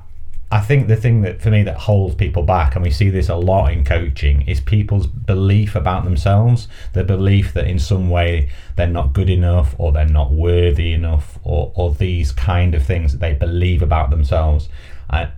I 0.51 0.61
think 0.61 0.87
the 0.87 0.97
thing 0.97 1.23
that 1.23 1.41
for 1.41 1.51
me 1.51 1.63
that 1.63 1.79
holds 1.79 2.15
people 2.15 2.43
back, 2.43 2.75
and 2.75 2.85
we 2.85 2.91
see 2.91 3.09
this 3.09 3.31
a 3.31 3.37
lot 3.37 3.73
in 3.73 3.85
coaching, 3.85 4.43
is 4.43 4.61
people's 4.61 5.07
belief 5.07 5.75
about 5.75 6.05
themselves. 6.05 6.69
The 6.93 7.05
belief 7.05 7.55
that 7.55 7.67
in 7.67 7.79
some 7.79 8.11
way 8.11 8.51
they're 8.77 8.87
not 8.87 9.15
good 9.15 9.31
enough, 9.31 9.75
or 9.79 9.93
they're 9.93 10.05
not 10.05 10.31
worthy 10.31 10.93
enough, 10.93 11.39
or 11.43 11.73
or 11.75 11.95
these 11.95 12.33
kind 12.33 12.75
of 12.75 12.83
things 12.83 13.13
that 13.13 13.21
they 13.21 13.35
believe 13.35 13.83
about 13.83 14.11
themselves. 14.11 14.69
And, 15.09 15.31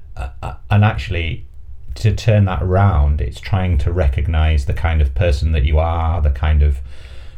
and 0.70 0.84
actually, 0.84 1.46
to 1.94 2.14
turn 2.14 2.44
that 2.46 2.62
around, 2.62 3.20
it's 3.20 3.40
trying 3.40 3.78
to 3.78 3.92
recognize 3.92 4.66
the 4.66 4.74
kind 4.74 5.00
of 5.00 5.14
person 5.14 5.52
that 5.52 5.64
you 5.64 5.78
are, 5.78 6.20
the 6.20 6.30
kind 6.30 6.62
of 6.62 6.80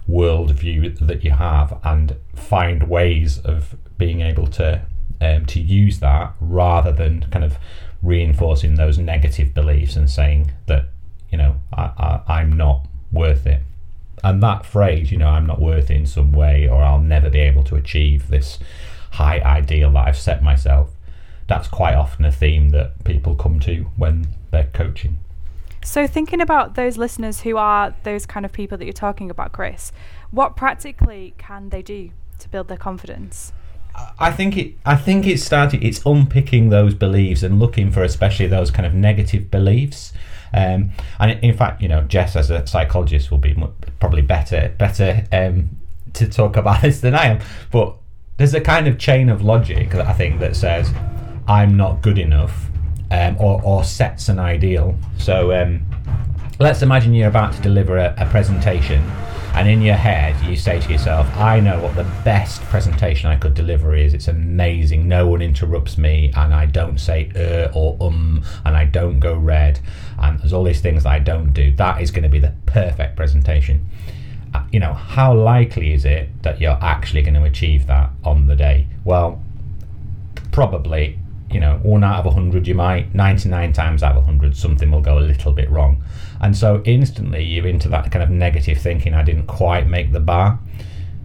worldview 0.09 0.99
that 1.07 1.25
you 1.25 1.33
have 1.33 1.79
and 1.83 2.17
find 2.35 2.89
ways 2.89 3.39
of 3.39 3.75
being 3.99 4.21
able 4.21 4.47
to 4.47 4.81
um, 5.21 5.47
to 5.47 5.61
use 5.61 5.99
that 6.01 6.33
rather 6.41 6.93
than 6.93 7.23
kind 7.31 7.45
of 7.45 7.57
reinforcing 8.03 8.75
those 8.75 8.99
negative 8.99 9.53
beliefs 9.53 9.97
and 9.97 10.09
saying 10.09 10.53
that 10.67 10.85
you 11.31 11.39
know 11.39 11.57
I, 11.73 11.83
I, 12.29 12.35
I'm 12.39 12.53
not 12.53 12.87
worth 13.11 13.47
it. 13.47 13.63
And 14.23 14.43
that 14.43 14.65
phrase 14.65 15.11
you 15.11 15.19
know 15.19 15.29
I'm 15.29 15.47
not 15.47 15.61
worth 15.61 15.91
it 15.91 15.97
in 15.97 16.07
some 16.07 16.33
way 16.33 16.69
or 16.69 16.83
I'll 16.83 17.01
never 17.01 17.31
be 17.31 17.41
able 17.41 17.65
to 17.65 17.77
achieve 17.77 18.29
this 18.29 18.59
high 19.13 19.41
ideal 19.41 19.91
that 19.93 20.07
I've 20.07 20.19
set 20.19 20.43
myself 20.43 20.91
that's 21.47 21.69
quite 21.69 21.95
often 21.95 22.25
a 22.25 22.33
theme 22.33 22.71
that 22.71 23.05
people 23.05 23.35
come 23.35 23.61
to 23.61 23.87
when 23.97 24.27
they're 24.51 24.71
coaching 24.73 25.19
so, 25.87 26.09
thinking 26.09 26.41
about 26.41 26.75
those 26.75 26.99
listeners 26.99 27.43
who 27.43 27.57
are 27.57 27.95
those 28.03 28.27
kind 28.27 28.45
of 28.45 28.53
people 28.53 28.77
that 28.77 28.85
you're 28.85 28.93
talking 28.93 29.31
about, 29.31 29.53
Chris, 29.53 29.93
what 30.33 30.57
practically 30.57 31.33
can 31.39 31.69
they 31.69 31.81
do 31.81 32.11
to 32.41 32.49
build 32.49 32.67
their 32.67 32.77
confidence? 32.77 33.53
I 34.19 34.33
think 34.33 34.57
it. 34.57 34.75
I 34.85 34.97
think 34.97 35.29
it's 35.29 35.45
starting. 35.45 35.81
It's 35.85 36.05
unpicking 36.05 36.71
those 36.71 36.93
beliefs 36.93 37.45
and 37.45 37.61
looking 37.61 37.93
for, 37.93 38.03
especially 38.03 38.49
those 38.49 38.73
kind 38.73 38.85
of 38.85 38.95
negative 38.95 39.49
beliefs. 39.49 40.13
Um, 40.53 40.91
and 41.21 41.39
in 41.43 41.57
fact, 41.57 41.81
you 41.81 41.89
know, 41.89 42.03
Jess 42.03 42.35
as 42.35 42.51
a 42.51 42.67
psychologist 42.67 43.31
will 43.31 43.39
be 43.39 43.55
probably 44.01 44.23
better 44.23 44.75
better 44.77 45.25
um, 45.31 45.71
to 46.15 46.29
talk 46.29 46.57
about 46.57 46.83
this 46.83 47.01
than 47.01 47.15
I 47.15 47.27
am. 47.27 47.39
But 47.71 47.95
there's 48.39 48.55
a 48.55 48.61
kind 48.61 48.89
of 48.89 48.99
chain 48.99 49.29
of 49.29 49.41
logic 49.41 49.91
that 49.91 50.05
I 50.05 50.13
think 50.13 50.41
that 50.41 50.57
says 50.57 50.93
I'm 51.47 51.77
not 51.77 52.03
good 52.03 52.19
enough 52.19 52.71
um, 53.11 53.37
or, 53.39 53.63
or 53.63 53.85
sets 53.85 54.29
an 54.29 54.39
ideal. 54.39 54.97
So 55.19 55.53
um, 55.53 55.81
let's 56.59 56.83
imagine 56.83 57.15
you're 57.15 57.29
about 57.29 57.55
to 57.55 57.61
deliver 57.61 57.97
a, 57.99 58.15
a, 58.19 58.27
presentation, 58.27 59.03
and 59.55 59.69
in 59.69 59.81
your 59.81 59.95
head 59.95 60.37
you 60.47 60.57
say 60.57 60.81
to 60.81 60.93
yourself, 60.93 61.27
I 61.37 61.61
know 61.61 61.81
what 61.81 61.95
the 61.95 62.05
best 62.25 62.61
presentation 62.63 63.31
I 63.31 63.37
could 63.37 63.55
deliver 63.55 63.95
is. 63.95 64.15
It's 64.15 64.29
amazing. 64.29 65.09
No 65.09 65.29
one 65.29 65.43
interrupts 65.43 65.97
me, 65.99 66.33
and 66.37 66.55
I 66.55 66.67
don't 66.67 66.99
say 66.99 67.31
er 67.37 67.71
or 67.75 67.97
um, 68.01 68.43
and 68.65 68.77
I 68.77 68.85
don't 68.85 69.21
go 69.21 69.37
red, 69.37 69.81
and 70.19 70.39
there's 70.41 70.53
all 70.53 70.65
these 70.65 70.81
things 70.81 71.05
that 71.05 71.11
I 71.11 71.19
don't 71.19 71.53
do. 71.53 71.75
That 71.77 72.03
is 72.03 72.11
going 72.11 72.25
to 72.25 72.29
be 72.29 72.41
the 72.41 72.55
perfect 72.67 73.17
presentation. 73.17 73.89
Uh, 74.55 74.65
you 74.73 74.81
know, 74.81 74.95
how 74.95 75.35
likely 75.35 75.93
is 75.93 76.05
it 76.05 76.31
that 76.43 76.61
you're 76.61 76.79
actually 76.81 77.23
going 77.23 77.35
to 77.35 77.45
achieve 77.45 77.87
that 77.87 78.11
on 78.25 78.47
the 78.47 78.57
day? 78.57 78.87
Well, 79.05 79.43
probably 80.53 81.19
you 81.57 81.61
know, 81.61 81.79
one 81.83 82.05
out 82.05 82.19
of 82.19 82.27
a 82.27 82.31
hundred, 82.31 82.67
you 82.67 82.75
might 82.75 83.15
99 83.15 83.73
times 83.73 84.03
out 84.03 84.15
of 84.15 84.23
a 84.23 84.27
hundred, 84.27 84.55
something 84.55 84.91
will 84.91 85.01
go 85.01 85.17
a 85.17 85.21
little 85.21 85.53
bit 85.53 85.71
wrong. 85.71 86.05
And 86.43 86.55
so 86.55 86.83
instantly 86.85 87.43
you're 87.43 87.67
into 87.67 87.89
that 87.89 88.13
kind 88.13 88.23
of 88.23 88.29
negative 88.29 88.77
thinking, 88.77 89.15
I 89.15 89.23
didn't 89.23 89.47
quite 89.47 89.89
make 89.89 90.13
the 90.13 90.21
bar. 90.21 90.59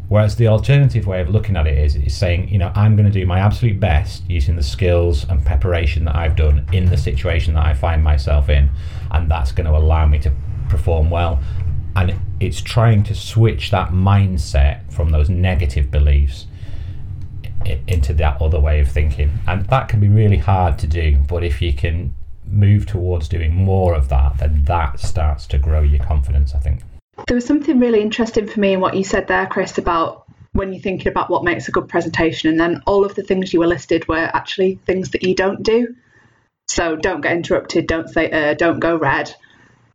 Whereas 0.08 0.38
the 0.38 0.48
alternative 0.48 1.06
way 1.06 1.20
of 1.20 1.30
looking 1.30 1.58
at 1.58 1.68
it 1.68 1.78
is, 1.78 1.98
is 1.98 2.16
saying, 2.16 2.48
you 2.48 2.60
know, 2.60 2.72
I'm 2.76 2.96
going 2.96 3.12
to 3.12 3.12
do 3.12 3.26
my 3.26 3.40
absolute 3.40 3.78
best 3.78 4.24
using 4.30 4.56
the 4.56 4.64
skills 4.64 5.28
and 5.28 5.46
preparation 5.46 6.06
that 6.06 6.16
I've 6.16 6.38
done 6.38 6.66
in 6.72 6.86
the 6.86 6.96
situation 6.96 7.56
that 7.56 7.66
I 7.66 7.74
find 7.74 8.02
myself 8.02 8.48
in, 8.48 8.70
and 9.12 9.30
that's 9.30 9.52
going 9.52 9.68
to 9.68 9.76
allow 9.76 10.08
me 10.08 10.18
to 10.20 10.32
perform 10.70 11.10
well. 11.10 11.42
And 11.98 12.16
it's 12.40 12.62
trying 12.62 13.04
to 13.04 13.16
switch 13.16 13.70
that 13.72 13.90
mindset 13.90 14.90
from 14.94 15.10
those 15.10 15.30
negative 15.30 15.92
beliefs 15.92 16.46
into 17.65 18.13
that 18.15 18.41
other 18.41 18.60
way 18.60 18.80
of 18.80 18.89
thinking. 18.89 19.32
And 19.48 19.65
that 19.68 19.89
can 19.89 20.00
be 20.00 20.08
really 20.08 20.38
hard 20.38 20.77
to 20.80 20.88
do, 20.88 21.18
but 21.27 21.44
if 21.44 21.62
you 21.62 21.74
can 21.74 22.13
move 22.46 22.86
towards 22.86 23.27
doing 23.27 23.53
more 23.53 23.94
of 23.94 24.10
that, 24.10 24.38
then 24.38 24.63
that 24.65 25.00
starts 25.00 25.48
to 25.48 25.58
grow 25.58 25.82
your 25.82 26.03
confidence, 26.03 26.53
I 26.53 26.60
think. 26.60 26.82
There 27.27 27.36
was 27.36 27.46
something 27.46 27.80
really 27.80 28.01
interesting 28.01 28.48
for 28.48 28.60
me 28.60 28.74
in 28.74 28.80
what 28.80 28.96
you 28.96 29.03
said 29.03 29.27
there, 29.27 29.46
Chris, 29.46 29.77
about 29.77 30.25
when 30.53 30.74
you're 30.74 30.82
thinking 30.82 31.08
about 31.08 31.30
what 31.30 31.44
makes 31.44 31.68
a 31.68 31.72
good 31.72 31.88
presentation, 31.88 32.50
and 32.50 32.60
then 32.60 32.82
all 32.86 33.06
of 33.06 33.15
the 33.15 33.24
things 33.24 33.53
you 33.53 33.60
were 33.60 33.68
listed 33.68 34.08
were 34.08 34.30
actually 34.34 34.80
things 34.86 35.12
that 35.12 35.24
you 35.24 35.36
don't 35.36 35.63
do. 35.63 35.96
So 36.68 36.96
don't 36.96 37.22
get 37.22 37.34
interrupted, 37.34 37.88
don't 37.88 38.10
say 38.10 38.32
uh, 38.32 38.53
don't 38.53 38.80
go 38.80 38.96
red. 38.96 39.34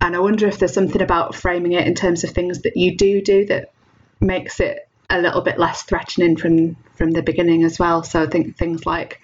And 0.01 0.15
I 0.15 0.19
wonder 0.19 0.47
if 0.47 0.59
there's 0.59 0.75
something 0.75 1.03
about 1.03 1.35
framing 1.35 1.73
it 1.73 1.87
in 1.87 1.95
terms 1.95 2.23
of 2.23 2.31
things 2.31 2.63
that 2.63 2.77
you 2.77 2.97
do 2.97 3.23
do 3.23 3.47
that 3.47 3.73
makes 4.21 4.61
it 4.61 4.86
a 5.11 5.21
little 5.21 5.41
bit 5.41 5.59
less 5.59 5.83
threatening 5.83 6.37
from 6.37 6.77
from 6.95 7.11
the 7.11 7.23
beginning 7.23 7.65
as 7.65 7.79
well. 7.79 8.03
So 8.03 8.23
I 8.23 8.27
think 8.27 8.57
things 8.57 8.87
like 8.87 9.21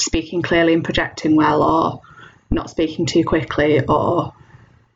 speaking 0.00 0.42
clearly 0.42 0.74
and 0.74 0.84
projecting 0.84 1.36
well, 1.36 1.62
or 1.62 2.02
not 2.50 2.70
speaking 2.70 3.06
too 3.06 3.24
quickly, 3.24 3.84
or 3.86 4.32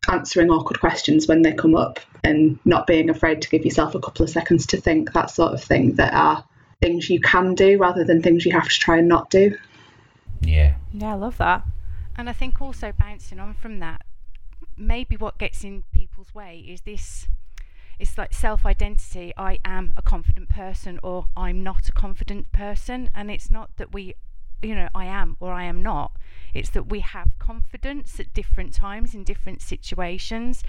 answering 0.08 0.50
awkward 0.50 0.80
questions 0.80 1.26
when 1.26 1.42
they 1.42 1.52
come 1.52 1.74
up, 1.74 2.00
and 2.22 2.58
not 2.64 2.86
being 2.86 3.10
afraid 3.10 3.42
to 3.42 3.48
give 3.48 3.64
yourself 3.64 3.94
a 3.94 4.00
couple 4.00 4.24
of 4.24 4.30
seconds 4.30 4.66
to 4.66 4.80
think, 4.80 5.12
that 5.12 5.30
sort 5.30 5.52
of 5.52 5.62
thing, 5.62 5.94
that 5.94 6.12
are 6.12 6.44
things 6.80 7.08
you 7.08 7.20
can 7.20 7.54
do 7.54 7.78
rather 7.78 8.04
than 8.04 8.22
things 8.22 8.44
you 8.44 8.52
have 8.52 8.68
to 8.68 8.80
try 8.80 8.98
and 8.98 9.08
not 9.08 9.30
do. 9.30 9.56
Yeah. 10.40 10.74
Yeah, 10.92 11.12
I 11.12 11.14
love 11.14 11.38
that. 11.38 11.62
And 12.16 12.28
I 12.28 12.32
think 12.32 12.60
also 12.60 12.92
bouncing 12.92 13.38
on 13.38 13.54
from 13.54 13.78
that, 13.80 14.02
maybe 14.76 15.16
what 15.16 15.38
gets 15.38 15.64
in 15.64 15.84
people's 15.92 16.34
way 16.34 16.64
is 16.68 16.82
this 16.82 17.26
it's 17.98 18.18
like 18.18 18.34
self 18.34 18.66
identity 18.66 19.32
I 19.36 19.58
am 19.64 19.92
a 19.96 20.02
confident 20.02 20.48
person 20.48 21.00
or 21.02 21.26
I'm 21.36 21.62
not 21.62 21.88
a 21.88 21.92
confident 21.92 22.52
person. 22.52 23.10
And 23.14 23.30
it's 23.30 23.50
not 23.50 23.76
that 23.76 23.92
we, 23.92 24.14
you 24.62 24.74
know, 24.74 24.88
I 24.94 25.06
am 25.06 25.36
or 25.40 25.52
I 25.52 25.64
am 25.64 25.82
not. 25.82 26.12
It's 26.52 26.70
that 26.70 26.88
we 26.88 27.00
have 27.00 27.30
confidence 27.38 28.18
at 28.20 28.34
different 28.34 28.74
times 28.74 29.14
in 29.14 29.24
different 29.24 29.62
situations. 29.62 30.62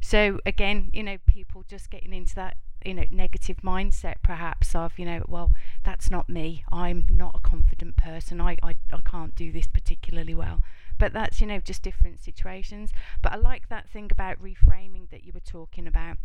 So 0.00 0.40
again, 0.44 0.90
you 0.92 1.02
know, 1.02 1.18
people 1.26 1.64
just 1.68 1.90
getting 1.90 2.12
into 2.12 2.34
that 2.34 2.56
you 2.84 2.94
know 2.94 3.04
negative 3.12 3.58
mindset 3.58 4.16
perhaps 4.24 4.74
of 4.74 4.98
you 4.98 5.04
know 5.04 5.22
well 5.28 5.52
that's 5.84 6.10
not 6.10 6.28
me 6.28 6.64
i'm 6.72 7.06
not 7.08 7.32
a 7.32 7.38
confident 7.38 7.96
person 7.96 8.40
I, 8.40 8.56
I 8.60 8.74
i 8.92 9.00
can't 9.04 9.36
do 9.36 9.52
this 9.52 9.68
particularly 9.68 10.34
well 10.34 10.62
but 10.98 11.12
that's 11.12 11.40
you 11.40 11.46
know 11.46 11.60
just 11.60 11.82
different 11.82 12.20
situations 12.20 12.90
but 13.22 13.32
i 13.32 13.36
like 13.36 13.68
that 13.68 13.88
thing 13.88 14.08
about 14.10 14.42
reframing 14.42 15.10
that 15.10 15.22
you 15.22 15.32
were 15.32 15.38
talking 15.38 15.86
about 15.86 16.16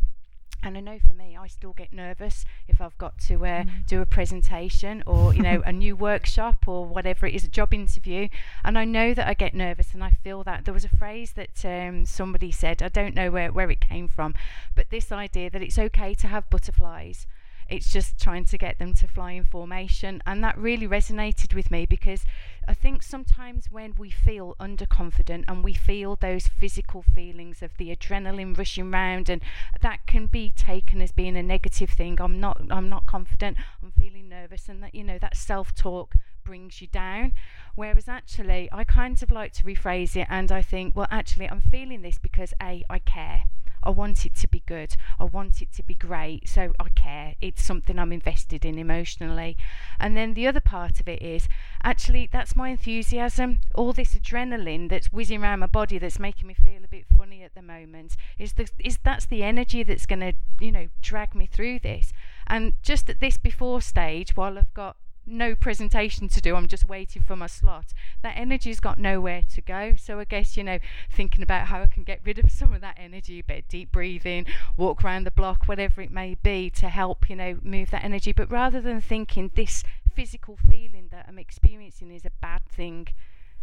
and 0.64 0.76
I 0.76 0.82
know 0.82 1.00
for 1.00 1.14
me, 1.14 1.38
I 1.40 1.48
still 1.48 1.74
get 1.74 1.94
nervous 1.94 2.44
if 2.68 2.82
I've 2.82 2.98
got 2.98 3.20
to 3.28 3.36
uh, 3.36 3.64
mm. 3.64 3.86
do 3.86 4.02
a 4.02 4.06
presentation 4.06 5.04
or 5.06 5.34
you 5.34 5.42
know 5.42 5.62
a 5.66 5.72
new 5.72 5.96
workshop 5.96 6.68
or 6.68 6.86
whatever 6.86 7.28
it 7.28 7.36
is, 7.36 7.44
a 7.44 7.48
job 7.48 7.74
interview. 7.74 8.28
And 8.64 8.78
I 8.78 8.84
know 8.84 9.14
that 9.14 9.28
I 9.28 9.34
get 9.34 9.54
nervous, 9.54 9.94
and 9.94 10.04
I 10.04 10.12
feel 10.12 10.44
that 10.44 10.66
there 10.66 10.74
was 10.74 10.86
a 10.86 10.90
phrase 10.90 11.34
that 11.34 11.64
um, 11.64 12.06
somebody 12.06 12.52
said. 12.52 12.82
I 12.82 12.90
don't 12.90 13.16
know 13.16 13.32
where 13.32 13.52
where 13.52 13.70
it 13.70 13.82
came 13.82 14.08
from, 14.08 14.34
but 14.76 14.90
this 14.90 15.12
idea 15.12 15.50
that 15.50 15.62
it's 15.62 15.80
okay 15.80 16.14
to 16.16 16.28
have 16.28 16.50
butterflies 16.50 17.28
it's 17.70 17.92
just 17.92 18.20
trying 18.20 18.46
to 18.46 18.58
get 18.58 18.80
them 18.80 18.94
to 18.94 19.08
fly 19.08 19.32
in 19.32 19.44
formation. 19.44 20.22
And 20.26 20.44
that 20.44 20.58
really 20.58 20.88
resonated 20.88 21.54
with 21.54 21.70
me 21.70 21.86
because 21.86 22.24
I 22.68 22.74
think 22.74 23.02
sometimes 23.02 23.72
when 23.72 23.96
we 23.98 24.10
feel 24.10 24.56
underconfident 24.60 25.46
and 25.48 25.64
we 25.64 25.74
feel 25.74 26.18
those 26.18 26.48
physical 26.48 27.02
feelings 27.02 27.62
of 27.62 27.78
the 27.78 27.96
adrenaline 27.96 28.58
rushing 28.58 28.92
round 28.92 29.30
and 29.30 29.42
that 29.82 30.06
can 30.06 30.26
be 30.26 30.52
taken 30.52 31.02
as 31.02 31.12
being 31.12 31.38
a 31.38 31.44
negative 31.44 31.92
thing. 31.92 32.18
I'm 32.20 32.40
not 32.40 32.62
I'm 32.70 32.90
not 32.90 33.06
confident, 33.06 33.58
I'm 33.82 33.92
feeling 33.92 34.28
nervous 34.28 34.68
and 34.68 34.84
that 34.84 34.94
you 34.94 35.04
know 35.04 35.18
that 35.18 35.38
self-talk 35.38 36.16
brings 36.44 36.82
you 36.82 36.88
down. 36.88 37.34
Whereas 37.76 38.10
actually 38.10 38.68
I 38.72 38.84
kind 38.84 39.22
of 39.24 39.32
like 39.32 39.54
to 39.54 39.64
rephrase 39.64 40.16
it 40.16 40.28
and 40.30 40.52
I 40.52 40.62
think, 40.62 40.96
well 40.96 41.08
actually 41.10 41.50
I'm 41.50 41.62
feeling 41.62 42.02
this 42.02 42.18
because 42.18 42.54
A, 42.62 42.84
I 42.90 43.00
care. 43.00 43.44
I 43.84 43.90
want 43.90 44.26
it 44.26 44.36
to 44.36 44.48
be 44.48 44.64
good. 44.66 44.96
I 45.20 45.24
want 45.24 45.62
it 45.62 45.72
to 45.74 45.84
be 45.84 45.94
great. 45.94 46.48
So 46.48 46.74
I 46.80 46.90
care. 46.90 47.36
It's 47.42 47.64
something 47.64 47.98
I'm 47.98 48.12
invested 48.12 48.66
in 48.66 48.78
emotionally. 48.78 49.58
And 50.00 50.16
then 50.16 50.34
the 50.34 50.48
other 50.48 50.60
part 50.60 51.00
of 51.00 51.08
it 51.08 51.22
is 51.22 51.48
actually 51.84 52.30
that's 52.32 52.56
my 52.56 52.70
enthusiasm. 52.70 53.60
All 53.76 53.94
this 53.94 54.16
adrenaline 54.16 54.90
that's 54.90 55.14
whizzing 55.14 55.44
around 55.44 55.60
my 55.60 55.68
body 55.68 55.98
that's 55.98 56.20
making 56.20 56.48
me 56.48 56.54
feel 56.54 56.84
a 56.84 56.88
bit 56.88 57.06
funny 57.18 57.44
at 57.44 57.56
the 57.56 57.62
moment 57.62 58.16
is 58.38 58.54
the, 58.54 58.70
is 58.80 59.00
that's 59.04 59.26
the 59.26 59.44
energy 59.44 59.84
that's 59.84 60.06
going 60.06 60.20
to 60.20 60.34
you 60.60 60.72
know 60.72 60.88
drag 61.02 61.36
me 61.36 61.46
through 61.46 61.80
this. 61.80 62.14
And 62.48 62.74
just 62.82 63.10
at 63.10 63.20
this 63.20 63.38
before 63.38 63.82
stage, 63.82 64.36
while 64.36 64.58
I've 64.58 64.74
got 64.74 64.96
no 65.28 65.56
presentation 65.56 66.30
to 66.30 66.42
do. 66.42 66.56
I'm 66.56 66.68
just 66.68 66.88
waiting 66.88 67.22
for 67.22 67.36
my 67.36 67.48
slot. 67.48 67.94
That 68.24 68.38
energy's 68.38 68.80
got 68.80 68.98
nowhere 68.98 69.44
to 69.54 69.62
go. 69.62 69.96
So 69.98 70.20
I 70.20 70.24
guess, 70.24 70.58
you 70.58 70.64
know, 70.64 70.80
thinking 71.12 71.44
about 71.44 71.68
how 71.68 71.82
I 71.82 71.88
can 71.88 72.04
get 72.04 72.22
rid 72.24 72.40
of 72.40 72.50
some 72.52 72.74
of 72.74 72.82
that 72.82 72.98
energy, 73.00 73.40
a 73.40 73.44
bit 73.44 73.68
deep 73.68 73.92
breathing, 73.92 74.46
walk 74.78 75.04
around 75.04 75.26
the 75.26 75.32
block, 75.32 75.66
whatever 75.68 76.02
it 76.02 76.12
may 76.12 76.36
be, 76.36 76.70
to 76.72 76.90
help, 76.90 77.30
you 77.30 77.36
know, 77.36 77.60
move 77.62 77.92
that 77.92 78.04
energy. 78.04 78.32
But 78.32 78.52
rather 78.52 78.82
than 78.82 79.02
thinking 79.02 79.52
this 79.56 79.84
physical 80.14 80.58
feeling 80.70 81.10
that 81.12 81.26
I'm 81.28 81.40
experiencing 81.40 82.12
is 82.12 82.26
a 82.26 82.32
bad 82.42 82.66
thing, 82.66 83.08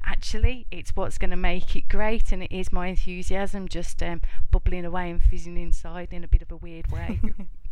actually 0.07 0.67
it's 0.71 0.95
what's 0.95 1.17
going 1.17 1.31
to 1.31 1.37
make 1.37 1.75
it 1.75 1.89
great 1.89 2.31
and 2.31 2.43
it 2.43 2.53
is 2.53 2.71
my 2.71 2.89
enthusiasm 2.89 3.67
just 3.67 4.03
um, 4.03 4.21
bubbling 4.51 4.85
away 4.85 5.11
and 5.11 5.23
fizzing 5.23 5.57
inside 5.57 6.09
in 6.13 6.23
a 6.23 6.29
bit 6.29 6.43
of 6.43 6.53
a 6.53 6.57
weird 6.57 6.91
way. 6.93 7.21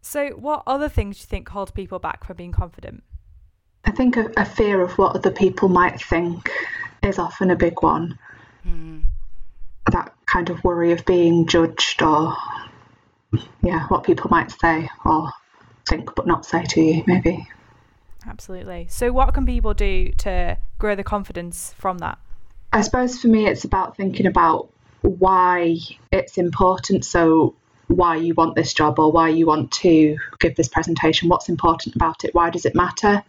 So, 0.00 0.28
what 0.30 0.62
other 0.66 0.88
things 0.88 1.16
do 1.16 1.20
you 1.22 1.26
think 1.26 1.48
hold 1.48 1.74
people 1.74 1.98
back 1.98 2.24
from 2.24 2.36
being 2.36 2.52
confident? 2.52 3.02
I 3.84 3.90
think 3.90 4.16
a, 4.16 4.30
a 4.36 4.44
fear 4.44 4.80
of 4.80 4.98
what 4.98 5.16
other 5.16 5.30
people 5.30 5.68
might 5.68 6.00
think 6.00 6.50
is 7.02 7.18
often 7.18 7.50
a 7.50 7.56
big 7.56 7.82
one. 7.82 8.18
Mm. 8.66 9.04
That 9.90 10.12
kind 10.26 10.50
of 10.50 10.62
worry 10.62 10.92
of 10.92 11.04
being 11.06 11.46
judged 11.46 12.02
or, 12.02 12.36
yeah, 13.62 13.86
what 13.88 14.04
people 14.04 14.30
might 14.30 14.50
say 14.50 14.88
or 15.04 15.30
think 15.88 16.14
but 16.14 16.26
not 16.26 16.44
say 16.44 16.64
to 16.64 16.80
you, 16.80 17.04
maybe. 17.06 17.48
Absolutely. 18.26 18.86
So, 18.90 19.12
what 19.12 19.32
can 19.32 19.46
people 19.46 19.74
do 19.74 20.12
to 20.18 20.58
grow 20.78 20.94
the 20.94 21.04
confidence 21.04 21.74
from 21.76 21.98
that? 21.98 22.18
I 22.72 22.82
suppose 22.82 23.18
for 23.18 23.28
me, 23.28 23.46
it's 23.46 23.64
about 23.64 23.96
thinking 23.96 24.26
about 24.26 24.68
why 25.00 25.76
it's 26.12 26.36
important. 26.36 27.04
So, 27.04 27.54
why 27.88 28.16
you 28.16 28.34
want 28.34 28.54
this 28.54 28.72
job 28.72 28.98
or 28.98 29.10
why 29.10 29.28
you 29.28 29.46
want 29.46 29.72
to 29.72 30.16
give 30.38 30.54
this 30.54 30.68
presentation, 30.68 31.28
what's 31.28 31.48
important 31.48 31.96
about 31.96 32.24
it, 32.24 32.34
why 32.34 32.50
does 32.50 32.64
it 32.64 32.74
matter? 32.74 33.22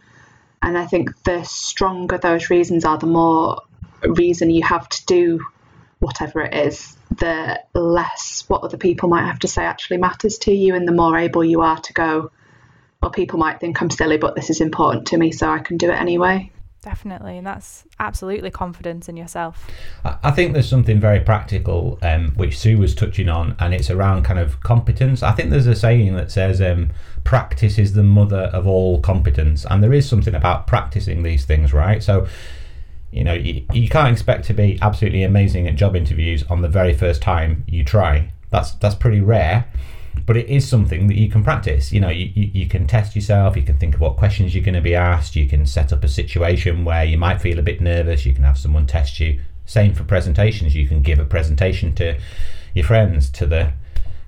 And 0.61 0.77
I 0.77 0.85
think 0.85 1.23
the 1.23 1.43
stronger 1.43 2.17
those 2.17 2.49
reasons 2.49 2.85
are, 2.85 2.97
the 2.97 3.07
more 3.07 3.61
reason 4.03 4.49
you 4.49 4.63
have 4.63 4.87
to 4.89 5.05
do 5.05 5.39
whatever 5.99 6.41
it 6.41 6.53
is, 6.53 6.97
the 7.17 7.61
less 7.73 8.45
what 8.47 8.63
other 8.63 8.77
people 8.77 9.09
might 9.09 9.25
have 9.25 9.39
to 9.39 9.47
say 9.47 9.63
actually 9.63 9.97
matters 9.97 10.37
to 10.39 10.53
you, 10.53 10.75
and 10.75 10.87
the 10.87 10.93
more 10.93 11.17
able 11.17 11.43
you 11.43 11.61
are 11.61 11.79
to 11.79 11.93
go, 11.93 12.31
well, 13.01 13.11
people 13.11 13.39
might 13.39 13.59
think 13.59 13.81
I'm 13.81 13.89
silly, 13.89 14.17
but 14.17 14.35
this 14.35 14.49
is 14.49 14.61
important 14.61 15.07
to 15.07 15.17
me, 15.17 15.31
so 15.31 15.49
I 15.49 15.59
can 15.59 15.77
do 15.77 15.89
it 15.89 15.99
anyway. 15.99 16.51
Definitely, 16.81 17.37
and 17.37 17.45
that's 17.45 17.83
absolutely 17.99 18.49
confidence 18.49 19.09
in 19.09 19.17
yourself. 19.17 19.67
I 20.05 20.31
think 20.31 20.53
there's 20.53 20.69
something 20.69 20.97
very 20.97 21.19
practical, 21.19 21.99
um, 22.01 22.31
which 22.35 22.57
Sue 22.57 22.77
was 22.77 22.95
touching 22.95 23.27
on, 23.27 23.57
and 23.59 23.73
it's 23.73 23.89
around 23.89 24.23
kind 24.23 24.39
of 24.39 24.61
competence. 24.61 25.21
I 25.21 25.33
think 25.33 25.49
there's 25.49 25.67
a 25.67 25.75
saying 25.75 26.15
that 26.15 26.31
says, 26.31 26.61
um, 26.61 26.91
"Practice 27.25 27.77
is 27.77 27.93
the 27.93 28.03
mother 28.03 28.49
of 28.53 28.65
all 28.65 29.01
competence," 29.01 29.65
and 29.69 29.83
there 29.83 29.91
is 29.91 30.07
something 30.07 30.33
about 30.33 30.67
practicing 30.67 31.23
these 31.23 31.43
things, 31.43 31.73
right? 31.73 32.01
So, 32.01 32.27
you 33.11 33.25
know, 33.25 33.33
you, 33.33 33.65
you 33.73 33.89
can't 33.89 34.13
expect 34.13 34.45
to 34.45 34.53
be 34.53 34.79
absolutely 34.81 35.23
amazing 35.23 35.67
at 35.67 35.75
job 35.75 35.97
interviews 35.97 36.43
on 36.49 36.61
the 36.61 36.69
very 36.69 36.93
first 36.93 37.21
time 37.21 37.65
you 37.67 37.83
try. 37.83 38.31
That's 38.51 38.71
that's 38.75 38.95
pretty 38.95 39.19
rare 39.19 39.65
but 40.29 40.37
it 40.37 40.47
is 40.47 40.69
something 40.69 41.07
that 41.07 41.17
you 41.17 41.27
can 41.27 41.43
practice. 41.43 41.91
You 41.91 42.01
know, 42.01 42.09
you, 42.09 42.31
you, 42.35 42.51
you, 42.53 42.67
can 42.67 42.85
test 42.85 43.15
yourself, 43.15 43.57
you 43.57 43.63
can 43.63 43.79
think 43.79 43.95
of 43.95 43.99
what 43.99 44.15
questions 44.15 44.53
you're 44.53 44.63
going 44.63 44.75
to 44.75 44.79
be 44.79 44.93
asked, 44.93 45.35
you 45.35 45.49
can 45.49 45.65
set 45.65 45.91
up 45.91 46.03
a 46.03 46.07
situation 46.07 46.85
where 46.85 47.03
you 47.03 47.17
might 47.17 47.41
feel 47.41 47.57
a 47.57 47.63
bit 47.63 47.81
nervous, 47.81 48.27
you 48.27 48.35
can 48.35 48.43
have 48.43 48.55
someone 48.55 48.85
test 48.85 49.19
you. 49.19 49.39
Same 49.65 49.95
for 49.95 50.03
presentations, 50.03 50.75
you 50.75 50.87
can 50.87 51.01
give 51.01 51.17
a 51.17 51.25
presentation 51.25 51.95
to 51.95 52.19
your 52.75 52.85
friends, 52.85 53.31
to 53.31 53.47
the 53.47 53.73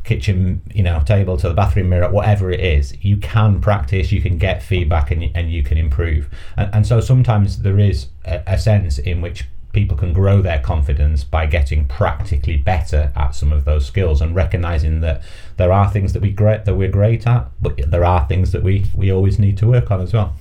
kitchen 0.04 0.64
you 0.74 0.82
know 0.82 1.00
table 1.06 1.38
to 1.38 1.48
the 1.48 1.54
bathroom 1.54 1.90
mirror 1.90 2.10
whatever 2.10 2.50
it 2.50 2.60
is 2.60 2.96
you 3.06 3.16
can 3.18 3.62
practice 3.62 4.12
you 4.12 4.20
can 4.20 4.40
get 4.40 4.64
feedback 4.64 5.12
and, 5.12 5.30
and 5.36 5.52
you 5.52 5.62
can 5.62 5.78
improve 5.78 6.28
and, 6.58 6.74
and 6.74 6.88
so 6.88 7.00
sometimes 7.00 7.62
there 7.62 7.78
is 7.78 8.08
a, 8.26 8.42
a 8.48 8.58
sense 8.58 8.98
in 8.98 9.22
which 9.22 9.46
people 9.74 9.98
can 9.98 10.14
grow 10.14 10.42
their 10.42 10.60
confidence 10.60 11.24
by 11.24 11.46
getting 11.46 11.86
practically 11.86 12.58
better 12.58 13.12
at 13.16 13.32
some 13.32 13.52
of 13.52 13.66
those 13.66 13.86
skills 13.86 14.22
and 14.22 14.36
recognizing 14.36 15.02
that 15.02 15.22
there 15.58 15.72
are 15.72 15.90
things 15.90 16.14
that 16.14 16.22
we 16.22 16.32
great 16.32 16.66
that 16.66 16.76
we're 16.76 16.92
great 16.92 17.26
at 17.28 17.50
but 17.62 17.80
there 17.90 18.04
are 18.04 18.28
things 18.28 18.52
that 18.52 18.64
we 18.64 18.86
we 18.96 19.12
always 19.12 19.40
need 19.40 19.58
to 19.58 19.68
work 19.68 19.92
on 19.92 20.02
as 20.02 20.14
well. 20.14 20.36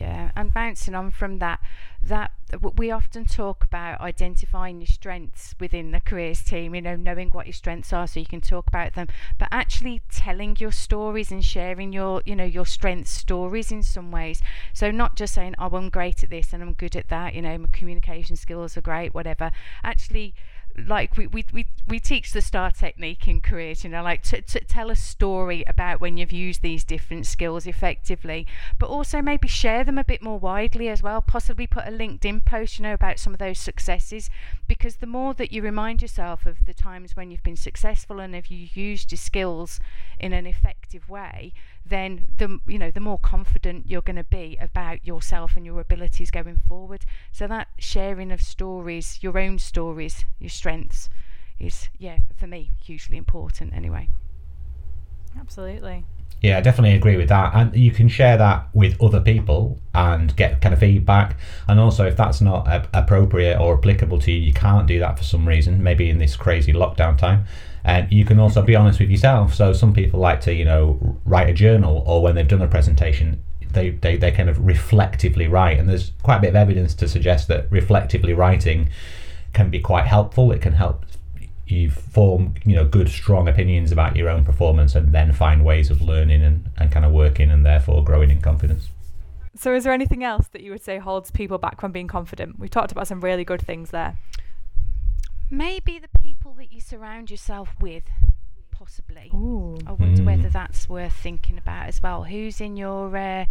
Yeah 0.00 0.30
and 0.36 0.52
bouncing 0.52 0.94
on 0.94 1.10
from 1.10 1.38
that 1.38 1.60
that 2.04 2.32
we 2.76 2.90
often 2.90 3.24
talk 3.24 3.64
about 3.64 4.00
identifying 4.00 4.80
your 4.80 4.86
strengths 4.86 5.54
within 5.58 5.90
the 5.90 6.00
careers 6.00 6.42
team 6.42 6.74
you 6.74 6.80
know 6.80 6.94
knowing 6.94 7.30
what 7.30 7.46
your 7.46 7.52
strengths 7.52 7.92
are 7.92 8.06
so 8.06 8.20
you 8.20 8.26
can 8.26 8.40
talk 8.40 8.66
about 8.66 8.94
them. 8.94 9.08
But 9.38 9.48
actually 9.50 10.02
telling 10.12 10.56
your 10.58 10.72
stories 10.72 11.30
and 11.30 11.44
sharing 11.44 11.92
your 11.92 12.22
you 12.24 12.36
know 12.36 12.44
your 12.44 12.66
strengths 12.66 13.10
stories 13.10 13.72
in 13.72 13.82
some 13.82 14.10
ways. 14.10 14.42
So 14.72 14.90
not 14.90 15.16
just 15.16 15.34
saying 15.34 15.54
oh 15.58 15.70
i'm 15.74 15.88
great 15.88 16.22
at 16.22 16.30
this 16.30 16.52
and 16.52 16.62
i'm 16.62 16.74
good 16.74 16.96
at 16.96 17.08
that 17.08 17.34
you 17.34 17.42
know 17.42 17.58
my 17.58 17.68
communication 17.72 18.36
skills 18.36 18.76
are 18.76 18.82
great 18.82 19.14
whatever. 19.14 19.50
Actually 19.82 20.34
like 20.76 21.16
we, 21.16 21.26
we, 21.26 21.44
we, 21.52 21.66
we 21.86 22.00
teach 22.00 22.32
the 22.32 22.40
star 22.40 22.70
technique 22.70 23.28
in 23.28 23.40
careers 23.40 23.84
you 23.84 23.90
know 23.90 24.02
like 24.02 24.22
to, 24.22 24.42
to 24.42 24.58
tell 24.60 24.90
a 24.90 24.96
story 24.96 25.64
about 25.68 26.00
when 26.00 26.16
you've 26.16 26.32
used 26.32 26.62
these 26.62 26.82
different 26.82 27.26
skills 27.26 27.66
effectively 27.66 28.46
but 28.78 28.88
also 28.88 29.22
maybe 29.22 29.48
share 29.48 29.84
them 29.84 29.98
a 29.98 30.04
bit 30.04 30.22
more 30.22 30.38
widely 30.38 30.88
as 30.88 31.02
well. 31.02 31.20
Possibly 31.20 31.66
put 31.66 31.86
a 31.86 31.90
linkedin 31.90 32.44
post 32.44 32.78
you 32.78 32.82
know 32.82 32.94
about 32.94 33.18
some 33.18 33.32
of 33.32 33.38
those 33.38 33.58
successes 33.58 34.30
because 34.66 34.96
the 34.96 35.06
more 35.06 35.34
that 35.34 35.52
you 35.52 35.62
remind 35.62 36.02
yourself 36.02 36.46
of 36.46 36.66
the 36.66 36.74
times 36.74 37.16
when 37.16 37.30
you've 37.30 37.42
been 37.42 37.56
successful 37.56 38.20
and 38.20 38.34
if 38.34 38.50
you 38.50 38.68
used 38.74 39.12
your 39.12 39.18
skills 39.18 39.80
in 40.18 40.32
an 40.32 40.46
effective 40.46 41.08
way 41.08 41.52
then 41.86 42.26
the 42.38 42.60
you 42.66 42.78
know 42.78 42.90
the 42.90 43.00
more 43.00 43.18
confident 43.18 43.88
you're 43.88 44.02
going 44.02 44.16
to 44.16 44.24
be 44.24 44.56
about 44.60 45.04
yourself 45.06 45.56
and 45.56 45.66
your 45.66 45.80
abilities 45.80 46.30
going 46.30 46.60
forward. 46.68 47.04
So 47.32 47.46
that 47.46 47.68
sharing 47.78 48.32
of 48.32 48.40
stories 48.40 49.18
your 49.22 49.38
own 49.38 49.58
stories 49.58 50.24
your 50.38 50.50
strengths 50.50 51.08
is 51.58 51.88
yeah 51.98 52.18
for 52.36 52.46
me 52.46 52.70
hugely 52.82 53.16
important 53.16 53.74
anyway. 53.74 54.08
Absolutely 55.38 56.04
yeah, 56.40 56.58
I 56.58 56.60
definitely 56.60 56.94
agree 56.94 57.16
with 57.16 57.30
that. 57.30 57.54
And 57.54 57.74
you 57.74 57.90
can 57.90 58.08
share 58.08 58.36
that 58.36 58.68
with 58.74 59.00
other 59.02 59.20
people 59.20 59.80
and 59.94 60.34
get 60.36 60.60
kind 60.60 60.74
of 60.74 60.80
feedback. 60.80 61.36
And 61.68 61.80
also, 61.80 62.04
if 62.06 62.16
that's 62.16 62.40
not 62.40 62.68
a- 62.68 62.88
appropriate 62.92 63.58
or 63.58 63.78
applicable 63.78 64.18
to 64.20 64.32
you, 64.32 64.38
you 64.38 64.52
can't 64.52 64.86
do 64.86 64.98
that 64.98 65.16
for 65.16 65.24
some 65.24 65.48
reason, 65.48 65.82
maybe 65.82 66.10
in 66.10 66.18
this 66.18 66.36
crazy 66.36 66.72
lockdown 66.72 67.16
time. 67.16 67.46
And 67.84 68.10
you 68.12 68.24
can 68.24 68.38
also 68.38 68.62
be 68.62 68.76
honest 68.76 69.00
with 69.00 69.10
yourself. 69.10 69.54
So 69.54 69.72
some 69.72 69.94
people 69.94 70.20
like 70.20 70.40
to, 70.42 70.54
you 70.54 70.64
know, 70.64 71.18
write 71.24 71.48
a 71.48 71.54
journal 71.54 72.02
or 72.06 72.22
when 72.22 72.34
they've 72.34 72.48
done 72.48 72.62
a 72.62 72.68
presentation, 72.68 73.42
they, 73.72 73.90
they, 73.90 74.16
they 74.16 74.30
kind 74.30 74.48
of 74.48 74.64
reflectively 74.64 75.48
write. 75.48 75.78
And 75.78 75.88
there's 75.88 76.12
quite 76.22 76.38
a 76.38 76.40
bit 76.40 76.48
of 76.50 76.56
evidence 76.56 76.94
to 76.94 77.08
suggest 77.08 77.48
that 77.48 77.70
reflectively 77.70 78.32
writing 78.32 78.90
can 79.52 79.70
be 79.70 79.80
quite 79.80 80.06
helpful. 80.06 80.52
It 80.52 80.60
can 80.60 80.74
help 80.74 81.04
you 81.66 81.90
form 81.90 82.54
you 82.64 82.76
know 82.76 82.84
good 82.84 83.08
strong 83.08 83.48
opinions 83.48 83.90
about 83.90 84.16
your 84.16 84.28
own 84.28 84.44
performance 84.44 84.94
and 84.94 85.12
then 85.12 85.32
find 85.32 85.64
ways 85.64 85.90
of 85.90 86.02
learning 86.02 86.42
and, 86.42 86.66
and 86.76 86.92
kind 86.92 87.04
of 87.06 87.12
working 87.12 87.50
and 87.50 87.64
therefore 87.64 88.04
growing 88.04 88.30
in 88.30 88.40
confidence. 88.40 88.88
So 89.56 89.74
is 89.74 89.84
there 89.84 89.92
anything 89.92 90.24
else 90.24 90.48
that 90.48 90.62
you 90.62 90.72
would 90.72 90.82
say 90.82 90.98
holds 90.98 91.30
people 91.30 91.58
back 91.58 91.80
from 91.80 91.92
being 91.92 92.08
confident? 92.08 92.58
We've 92.58 92.70
talked 92.70 92.92
about 92.92 93.06
some 93.06 93.20
really 93.20 93.44
good 93.44 93.62
things 93.62 93.90
there. 93.90 94.18
Maybe 95.50 95.98
the 95.98 96.08
people 96.18 96.54
that 96.54 96.72
you 96.72 96.80
surround 96.80 97.30
yourself 97.30 97.70
with 97.80 98.04
possibly. 98.70 99.30
Ooh. 99.32 99.78
i 99.86 99.92
wonder 99.92 100.22
Mm. 100.22 100.26
whether 100.26 100.48
that's 100.48 100.88
worth 100.88 101.12
thinking 101.12 101.56
about 101.56 101.86
as 101.86 102.02
well. 102.02 102.24
Who's 102.24 102.60
in 102.60 102.76
your 102.76 103.16
uh, 103.16 103.46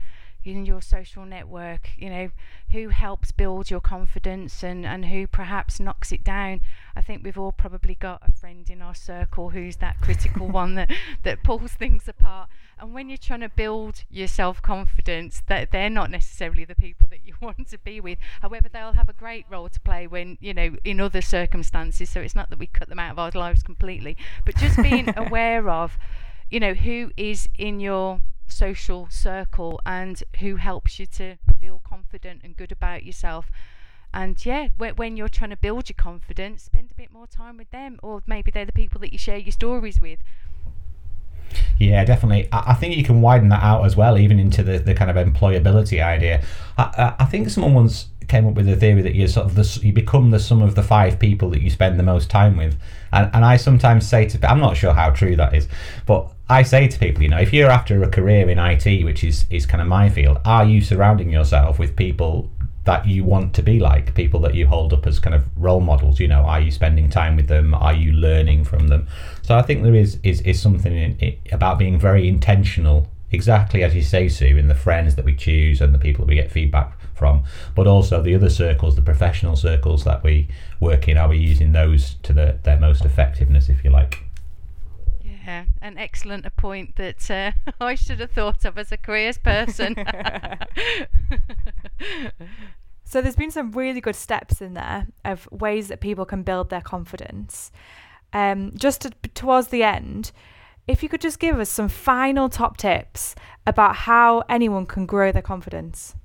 in 0.46 0.66
your 0.66 0.82
social 0.82 1.26
network 1.26 1.90
you 1.98 2.10
know 2.10 2.30
who 2.74 2.90
helps 2.90 3.32
build 3.32 3.70
your 3.70 3.80
confidence 3.80 4.64
and 4.64 4.84
and 4.86 5.06
who 5.06 5.28
perhaps 5.28 5.80
knocks 5.80 6.12
it 6.12 6.24
down? 6.24 6.60
I 6.96 7.02
think 7.02 7.24
we've 7.24 7.38
all 7.38 7.52
probably 7.52 7.94
got 7.94 8.22
a 8.28 8.32
friend 8.32 8.68
in 8.68 8.82
our 8.82 8.96
circle 8.96 9.52
who's 9.52 9.78
that 9.78 10.02
critical 10.02 10.48
one 10.62 10.74
that 10.76 10.92
that 11.22 11.44
pulls 11.44 11.74
things 11.74 12.08
apart. 12.08 12.50
And 12.80 12.94
when 12.94 13.10
you're 13.10 13.18
trying 13.18 13.42
to 13.42 13.50
build 13.50 14.04
your 14.10 14.28
self-confidence 14.28 15.44
that 15.48 15.72
they're 15.72 15.90
not 15.90 16.10
necessarily 16.10 16.66
the 16.66 16.76
people 16.76 17.08
that 17.12 17.20
you 17.24 17.36
want 17.42 17.68
to 17.70 17.78
be 17.78 18.00
with. 18.02 18.18
However 18.42 18.70
they'll 18.70 18.94
have 18.94 19.10
a 19.10 19.14
great 19.14 19.46
role 19.50 19.70
to 19.70 19.80
play 19.80 20.08
when 20.08 20.40
you 20.42 20.54
know 20.54 20.76
in 20.84 21.00
other 21.00 21.22
circumstances 21.22 22.10
so 22.10 22.22
it's 22.22 22.36
not 22.36 22.50
that 22.50 22.60
we 22.60 22.68
cut 22.68 22.90
them 22.90 23.00
out 23.00 23.12
of 23.12 23.20
our 23.20 23.32
lives 23.36 23.62
completely. 23.62 24.18
But 24.46 24.56
just 24.58 24.82
being 24.82 25.14
aware 25.16 25.70
of 25.70 26.00
you 26.50 26.60
know 26.60 26.74
who 26.74 27.12
is 27.18 27.48
in 27.56 27.80
your 27.80 28.22
social 28.48 29.08
circle 29.10 29.80
and 29.86 30.24
who 30.40 30.58
helps 30.58 31.00
you 31.00 31.06
to 31.06 31.38
feel 31.60 31.82
confident 31.84 32.42
and 32.44 32.56
good 32.56 32.72
about 32.72 33.04
yourself 33.04 33.50
and 34.14 34.46
yeah 34.46 34.68
when, 34.78 35.18
you're 35.18 35.28
trying 35.28 35.50
to 35.50 35.58
build 35.58 35.90
your 35.90 35.96
confidence 35.98 36.64
spend 36.64 36.92
a 36.92 36.94
bit 36.94 37.12
more 37.12 37.28
time 37.28 37.58
with 37.58 37.72
them 37.72 38.00
or 38.04 38.22
maybe 38.28 38.52
they're 38.52 38.66
the 38.66 38.72
people 38.72 39.02
that 39.02 39.12
you 39.12 39.18
share 39.18 39.38
your 39.38 39.52
stories 39.52 40.00
with 40.00 40.20
Yeah, 41.78 42.04
definitely. 42.06 42.48
I, 42.52 42.74
think 42.74 42.96
you 42.96 43.04
can 43.04 43.22
widen 43.22 43.50
that 43.50 43.62
out 43.62 43.86
as 43.86 43.96
well, 43.96 44.18
even 44.18 44.40
into 44.40 44.64
the, 44.64 44.80
the 44.80 44.94
kind 44.94 45.12
of 45.12 45.18
employability 45.18 46.04
idea. 46.04 46.44
I, 46.78 46.84
I, 46.84 47.24
I 47.24 47.26
think 47.26 47.50
someone 47.50 47.74
once 47.74 48.08
came 48.28 48.48
up 48.48 48.54
with 48.54 48.66
the 48.66 48.76
theory 48.76 49.02
that 49.02 49.16
you 49.16 49.28
sort 49.28 49.46
of 49.46 49.56
the, 49.56 49.80
you 49.86 49.94
become 49.94 50.32
the 50.32 50.40
sum 50.40 50.62
of 50.62 50.76
the 50.76 50.84
five 50.84 51.20
people 51.20 51.50
that 51.52 51.62
you 51.62 51.70
spend 51.70 52.00
the 52.00 52.04
most 52.04 52.30
time 52.30 52.58
with, 52.58 52.78
and 53.12 53.30
and 53.34 53.46
I 53.46 53.58
sometimes 53.58 54.08
say 54.08 54.28
to 54.28 54.50
I'm 54.50 54.60
not 54.60 54.78
sure 54.78 54.94
how 54.94 55.10
true 55.12 55.36
that 55.36 55.54
is, 55.54 55.68
but 56.06 56.32
I 56.50 56.64
say 56.64 56.88
to 56.88 57.00
people, 57.00 57.24
you 57.24 57.30
know, 57.30 57.40
if 57.40 57.54
you're 57.54 57.72
after 57.72 58.04
a 58.04 58.10
career 58.10 58.50
in 58.50 58.60
IT, 58.60 59.04
which 59.04 59.24
is 59.24 59.46
is 59.50 59.66
kind 59.66 59.82
of 59.82 59.88
my 59.88 60.10
field, 60.10 60.40
are 60.46 60.66
you 60.66 60.82
surrounding 60.82 61.30
yourself 61.30 61.80
with 61.80 61.96
people 61.96 62.50
that 62.86 63.08
you 63.08 63.24
want 63.24 63.54
to 63.56 63.64
be 63.64 63.80
like? 63.80 64.14
People 64.14 64.42
that 64.42 64.54
you 64.54 64.68
hold 64.68 64.92
up 64.92 65.08
as 65.08 65.20
kind 65.20 65.34
of 65.34 65.46
role 65.58 65.80
models 65.80 66.20
you 66.20 66.28
know 66.28 66.42
are 66.42 66.60
you 66.60 66.72
spending 66.72 67.10
time 67.10 67.36
with 67.36 67.48
them? 67.48 67.74
Are 67.74 67.94
you 67.94 68.12
learning 68.12 68.66
from 68.66 68.88
them? 68.88 69.08
So 69.42 69.58
i 69.58 69.62
think 69.62 69.84
there 69.84 69.96
is 69.96 70.20
is, 70.24 70.42
is 70.42 70.62
something 70.62 71.40
about 71.52 71.80
being 71.80 72.00
very 72.00 72.28
intentional 72.28 73.08
exactly 73.34 73.84
as 73.84 73.96
you 73.96 74.02
say 74.02 74.30
sue 74.30 74.58
in 74.58 74.68
the 74.68 74.76
friends 74.76 75.16
that 75.16 75.26
we 75.26 75.36
choose 75.36 75.82
and 75.82 75.94
the 75.94 76.00
people 76.00 76.24
that 76.24 76.30
we 76.30 76.36
get 76.36 76.52
feedback 76.52 76.98
from 77.16 77.44
but 77.76 77.88
also 77.88 78.22
the 78.22 78.36
other 78.36 78.50
circles 78.50 78.96
the 78.96 79.02
professional 79.02 79.56
circles 79.56 80.04
that 80.04 80.24
we 80.24 80.48
work 80.80 81.08
in 81.08 81.18
are 81.18 81.30
we 81.30 81.38
using 81.38 81.72
those 81.72 82.16
to 82.24 82.32
the, 82.32 82.58
their 82.64 82.80
most 82.80 83.04
effectiveness 83.04 83.70
if 83.70 83.84
you 83.84 83.90
like 83.90 84.24
yeah 85.24 85.66
an 85.82 85.98
excellent 85.98 86.46
a 86.46 86.52
point 86.52 86.96
that 86.96 87.30
uh, 87.30 87.52
i 87.82 87.96
should 87.96 88.20
have 88.20 88.32
thought 88.32 88.66
of 88.66 88.78
as 88.78 88.92
a 88.92 88.98
careers 88.98 89.38
person 89.38 89.96
So 93.14 93.22
there's 93.22 93.36
been 93.36 93.52
some 93.52 93.72
really 93.74 94.02
good 94.02 94.16
steps 94.16 94.60
in 94.60 94.74
there 94.74 95.06
of 95.24 95.48
ways 95.52 95.88
that 95.90 96.00
people 96.00 96.26
can 96.26 96.42
build 96.42 96.72
their 96.72 96.82
confidence. 96.82 97.72
Um, 98.34 98.72
just 98.76 99.02
to, 99.02 99.12
towards 99.36 99.68
the 99.68 99.84
end, 99.84 100.32
if 100.88 101.02
you 101.02 101.10
could 101.10 101.22
just 101.22 101.40
give 101.40 101.60
us 101.60 101.70
some 101.70 101.88
final 101.88 102.50
top 102.50 102.78
tips 102.78 103.36
about 103.66 103.96
how 103.96 104.44
anyone 104.50 104.86
can 104.86 105.06
grow 105.06 105.32
their 105.32 105.42
confidence. 105.42 106.16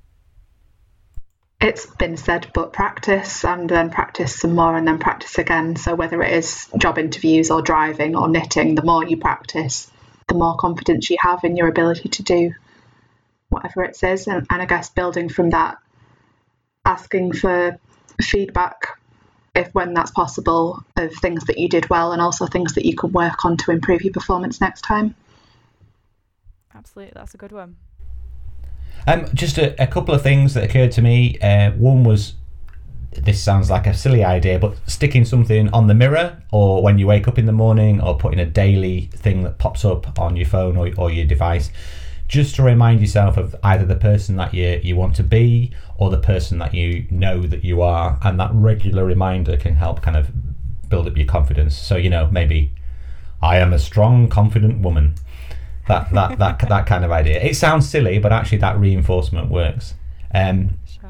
It's 1.61 1.85
been 1.85 2.15
said, 2.15 2.47
but 2.53 2.71
practice 2.71 3.43
and 3.43 3.69
then 3.69 3.89
practice 3.89 4.39
some 4.39 4.55
more 4.55 4.77
and 4.77 4.87
then 4.87 4.97
practice 4.97 5.37
again. 5.37 5.75
So, 5.75 5.93
whether 5.93 6.21
it 6.21 6.31
is 6.31 6.69
job 6.77 6.97
interviews 6.97 7.51
or 7.51 7.61
driving 7.61 8.15
or 8.15 8.29
knitting, 8.29 8.75
the 8.75 8.83
more 8.83 9.03
you 9.03 9.17
practice, 9.17 9.91
the 10.27 10.35
more 10.35 10.55
confidence 10.55 11.09
you 11.09 11.17
have 11.19 11.43
in 11.43 11.57
your 11.57 11.67
ability 11.67 12.09
to 12.09 12.23
do 12.23 12.53
whatever 13.49 13.83
it 13.83 14.01
is. 14.01 14.27
And, 14.27 14.47
and 14.49 14.61
I 14.61 14.65
guess 14.65 14.89
building 14.89 15.27
from 15.27 15.49
that, 15.49 15.79
asking 16.85 17.33
for 17.33 17.77
feedback 18.21 18.98
if 19.55 19.73
when 19.73 19.93
that's 19.93 20.11
possible 20.11 20.83
of 20.97 21.13
things 21.15 21.43
that 21.45 21.57
you 21.57 21.67
did 21.67 21.89
well 21.89 22.11
and 22.11 22.21
also 22.21 22.45
things 22.45 22.73
that 22.75 22.85
you 22.85 22.95
can 22.95 23.11
work 23.11 23.45
on 23.45 23.57
to 23.57 23.71
improve 23.71 24.03
your 24.03 24.13
performance 24.13 24.61
next 24.61 24.81
time. 24.81 25.15
Absolutely, 26.73 27.13
that's 27.15 27.33
a 27.33 27.37
good 27.37 27.51
one. 27.51 27.77
Um, 29.07 29.27
just 29.33 29.57
a, 29.57 29.81
a 29.81 29.87
couple 29.87 30.13
of 30.13 30.21
things 30.21 30.53
that 30.53 30.63
occurred 30.63 30.91
to 30.93 31.01
me. 31.01 31.37
Uh, 31.39 31.71
one 31.71 32.03
was 32.03 32.35
this 33.11 33.41
sounds 33.41 33.69
like 33.69 33.87
a 33.87 33.93
silly 33.93 34.23
idea, 34.23 34.59
but 34.59 34.77
sticking 34.87 35.25
something 35.25 35.69
on 35.69 35.87
the 35.87 35.95
mirror 35.95 36.41
or 36.51 36.83
when 36.83 36.97
you 36.97 37.07
wake 37.07 37.27
up 37.27 37.39
in 37.39 37.45
the 37.45 37.51
morning 37.51 37.99
or 38.01 38.17
putting 38.17 38.39
a 38.39 38.45
daily 38.45 39.09
thing 39.13 39.43
that 39.43 39.57
pops 39.57 39.83
up 39.83 40.19
on 40.19 40.35
your 40.35 40.45
phone 40.45 40.77
or, 40.77 40.91
or 40.97 41.09
your 41.09 41.25
device 41.25 41.71
just 42.29 42.55
to 42.55 42.63
remind 42.63 43.01
yourself 43.01 43.35
of 43.35 43.55
either 43.63 43.85
the 43.85 43.95
person 43.95 44.37
that 44.37 44.53
you, 44.53 44.79
you 44.83 44.95
want 44.95 45.15
to 45.15 45.23
be 45.23 45.71
or 45.97 46.09
the 46.11 46.19
person 46.19 46.59
that 46.59 46.73
you 46.73 47.05
know 47.09 47.41
that 47.41 47.65
you 47.65 47.81
are. 47.81 48.19
And 48.23 48.39
that 48.39 48.51
regular 48.53 49.03
reminder 49.03 49.57
can 49.57 49.75
help 49.75 50.01
kind 50.01 50.15
of 50.15 50.29
build 50.87 51.07
up 51.07 51.17
your 51.17 51.25
confidence. 51.25 51.75
So, 51.75 51.97
you 51.97 52.09
know, 52.09 52.29
maybe 52.31 52.71
I 53.41 53.57
am 53.57 53.73
a 53.73 53.79
strong, 53.79 54.29
confident 54.29 54.79
woman. 54.81 55.15
That, 55.87 56.11
that, 56.13 56.37
that, 56.37 56.59
that 56.69 56.85
kind 56.85 57.03
of 57.03 57.11
idea. 57.11 57.41
It 57.41 57.55
sounds 57.55 57.89
silly, 57.89 58.19
but 58.19 58.31
actually 58.31 58.59
that 58.59 58.79
reinforcement 58.79 59.49
works. 59.49 59.95
Um, 60.33 60.77
Sure. 60.85 61.09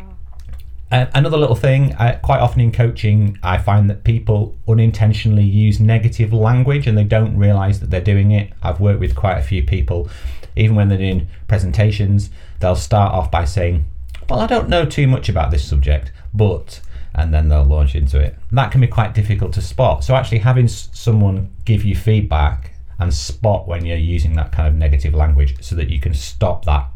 Uh, 0.91 1.05
another 1.13 1.37
little 1.37 1.55
thing, 1.55 1.93
uh, 1.95 2.17
quite 2.23 2.39
often 2.39 2.61
in 2.61 2.71
coaching, 2.71 3.37
I 3.43 3.57
find 3.57 3.89
that 3.89 4.03
people 4.03 4.55
unintentionally 4.67 5.43
use 5.43 5.79
negative 5.79 6.33
language 6.33 6.87
and 6.87 6.97
they 6.97 7.03
don't 7.03 7.37
realize 7.37 7.79
that 7.81 7.91
they're 7.91 8.01
doing 8.01 8.31
it. 8.31 8.51
I've 8.63 8.79
worked 8.79 8.99
with 8.99 9.15
quite 9.15 9.37
a 9.37 9.43
few 9.43 9.61
people, 9.63 10.09
even 10.55 10.75
when 10.75 10.89
they're 10.89 10.97
doing 10.97 11.27
presentations, 11.47 12.29
they'll 12.59 12.75
start 12.75 13.13
off 13.13 13.31
by 13.31 13.45
saying, 13.45 13.85
Well, 14.29 14.39
I 14.39 14.47
don't 14.47 14.69
know 14.69 14.85
too 14.85 15.07
much 15.07 15.29
about 15.29 15.51
this 15.51 15.67
subject, 15.67 16.11
but, 16.33 16.81
and 17.13 17.33
then 17.33 17.49
they'll 17.49 17.63
launch 17.63 17.95
into 17.95 18.19
it. 18.19 18.35
That 18.51 18.71
can 18.71 18.81
be 18.81 18.87
quite 18.87 19.13
difficult 19.13 19.53
to 19.53 19.61
spot. 19.61 20.03
So, 20.03 20.15
actually, 20.15 20.39
having 20.39 20.67
someone 20.67 21.51
give 21.65 21.83
you 21.83 21.95
feedback 21.95 22.73
and 22.99 23.13
spot 23.13 23.67
when 23.67 23.85
you're 23.85 23.97
using 23.97 24.33
that 24.33 24.51
kind 24.51 24.67
of 24.67 24.75
negative 24.75 25.13
language 25.13 25.55
so 25.61 25.75
that 25.75 25.89
you 25.89 25.99
can 25.99 26.13
stop 26.13 26.65
that 26.65 26.89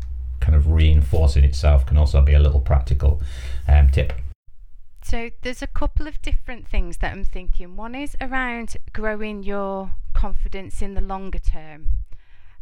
kind 0.43 0.55
of 0.55 0.69
reinforcing 0.69 1.45
itself 1.45 1.85
can 1.85 1.97
also 1.97 2.21
be 2.21 2.33
a 2.33 2.39
little 2.39 2.59
practical 2.59 3.21
um, 3.67 3.89
tip. 3.89 4.11
So 5.01 5.29
there's 5.41 5.61
a 5.61 5.67
couple 5.67 6.07
of 6.07 6.21
different 6.21 6.67
things 6.67 6.97
that 6.97 7.13
I'm 7.13 7.23
thinking. 7.23 7.75
One 7.75 7.95
is 7.95 8.15
around 8.19 8.75
growing 8.91 9.43
your 9.43 9.93
confidence 10.13 10.81
in 10.81 10.93
the 10.93 11.01
longer 11.01 11.39
term, 11.39 11.87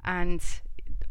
and 0.05 0.41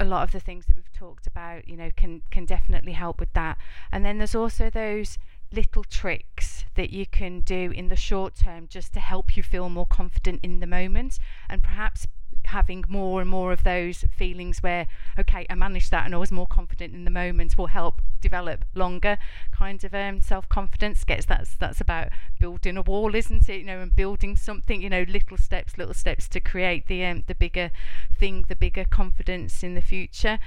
a 0.00 0.04
lot 0.04 0.24
of 0.24 0.32
the 0.32 0.40
things 0.40 0.66
that 0.66 0.76
we've 0.76 0.92
talked 0.92 1.26
about, 1.26 1.68
you 1.68 1.76
know, 1.76 1.90
can 1.94 2.22
can 2.30 2.46
definitely 2.46 2.92
help 2.92 3.20
with 3.20 3.32
that. 3.34 3.58
And 3.92 4.04
then 4.04 4.18
there's 4.18 4.34
also 4.34 4.70
those 4.70 5.18
little 5.52 5.84
tricks 5.84 6.64
that 6.74 6.90
you 6.90 7.04
can 7.06 7.40
do 7.40 7.70
in 7.74 7.88
the 7.88 7.96
short 7.96 8.34
term 8.34 8.66
just 8.68 8.94
to 8.94 9.00
help 9.00 9.36
you 9.36 9.42
feel 9.42 9.68
more 9.68 9.86
confident 9.86 10.40
in 10.42 10.60
the 10.60 10.66
moment 10.66 11.18
and 11.48 11.62
perhaps 11.62 12.06
having 12.50 12.84
more 12.88 13.20
and 13.20 13.30
more 13.30 13.52
of 13.52 13.64
those 13.64 14.04
feelings 14.16 14.62
where 14.62 14.86
okay 15.18 15.46
i 15.50 15.54
managed 15.54 15.90
that 15.90 16.04
and 16.04 16.14
i 16.14 16.18
was 16.18 16.32
more 16.32 16.46
confident 16.46 16.94
in 16.94 17.04
the 17.04 17.10
moment 17.10 17.56
will 17.56 17.68
help 17.68 18.02
develop 18.20 18.64
longer 18.74 19.18
kind 19.52 19.82
of 19.84 19.94
um, 19.94 20.20
self-confidence. 20.20 21.04
Gets 21.04 21.26
that's 21.26 21.56
that's 21.56 21.80
about 21.80 22.08
building 22.38 22.76
a 22.76 22.82
wall 22.82 23.14
isn't 23.14 23.48
it? 23.48 23.58
You 23.58 23.64
know 23.64 23.80
and 23.80 23.94
building 23.94 24.36
something 24.36 24.82
you 24.82 24.90
know 24.90 25.04
little 25.08 25.36
steps 25.36 25.78
little 25.78 25.94
steps 25.94 26.28
to 26.28 26.40
create 26.40 26.86
the 26.86 27.04
um, 27.04 27.24
the 27.26 27.34
bigger 27.34 27.70
thing 28.18 28.44
the 28.48 28.56
bigger 28.56 28.84
confidence 28.84 29.62
in 29.62 29.74
the 29.74 29.82
future. 29.82 30.38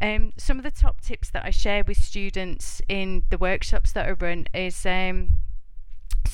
Um, 0.00 0.32
some 0.36 0.58
of 0.58 0.64
the 0.64 0.72
top 0.72 1.00
tips 1.00 1.30
that 1.30 1.44
I 1.44 1.50
share 1.50 1.84
with 1.84 1.98
students 1.98 2.82
in 2.88 3.22
the 3.30 3.38
workshops 3.38 3.92
that 3.92 4.06
I 4.06 4.12
run 4.12 4.46
is 4.52 4.84
um, 4.84 5.30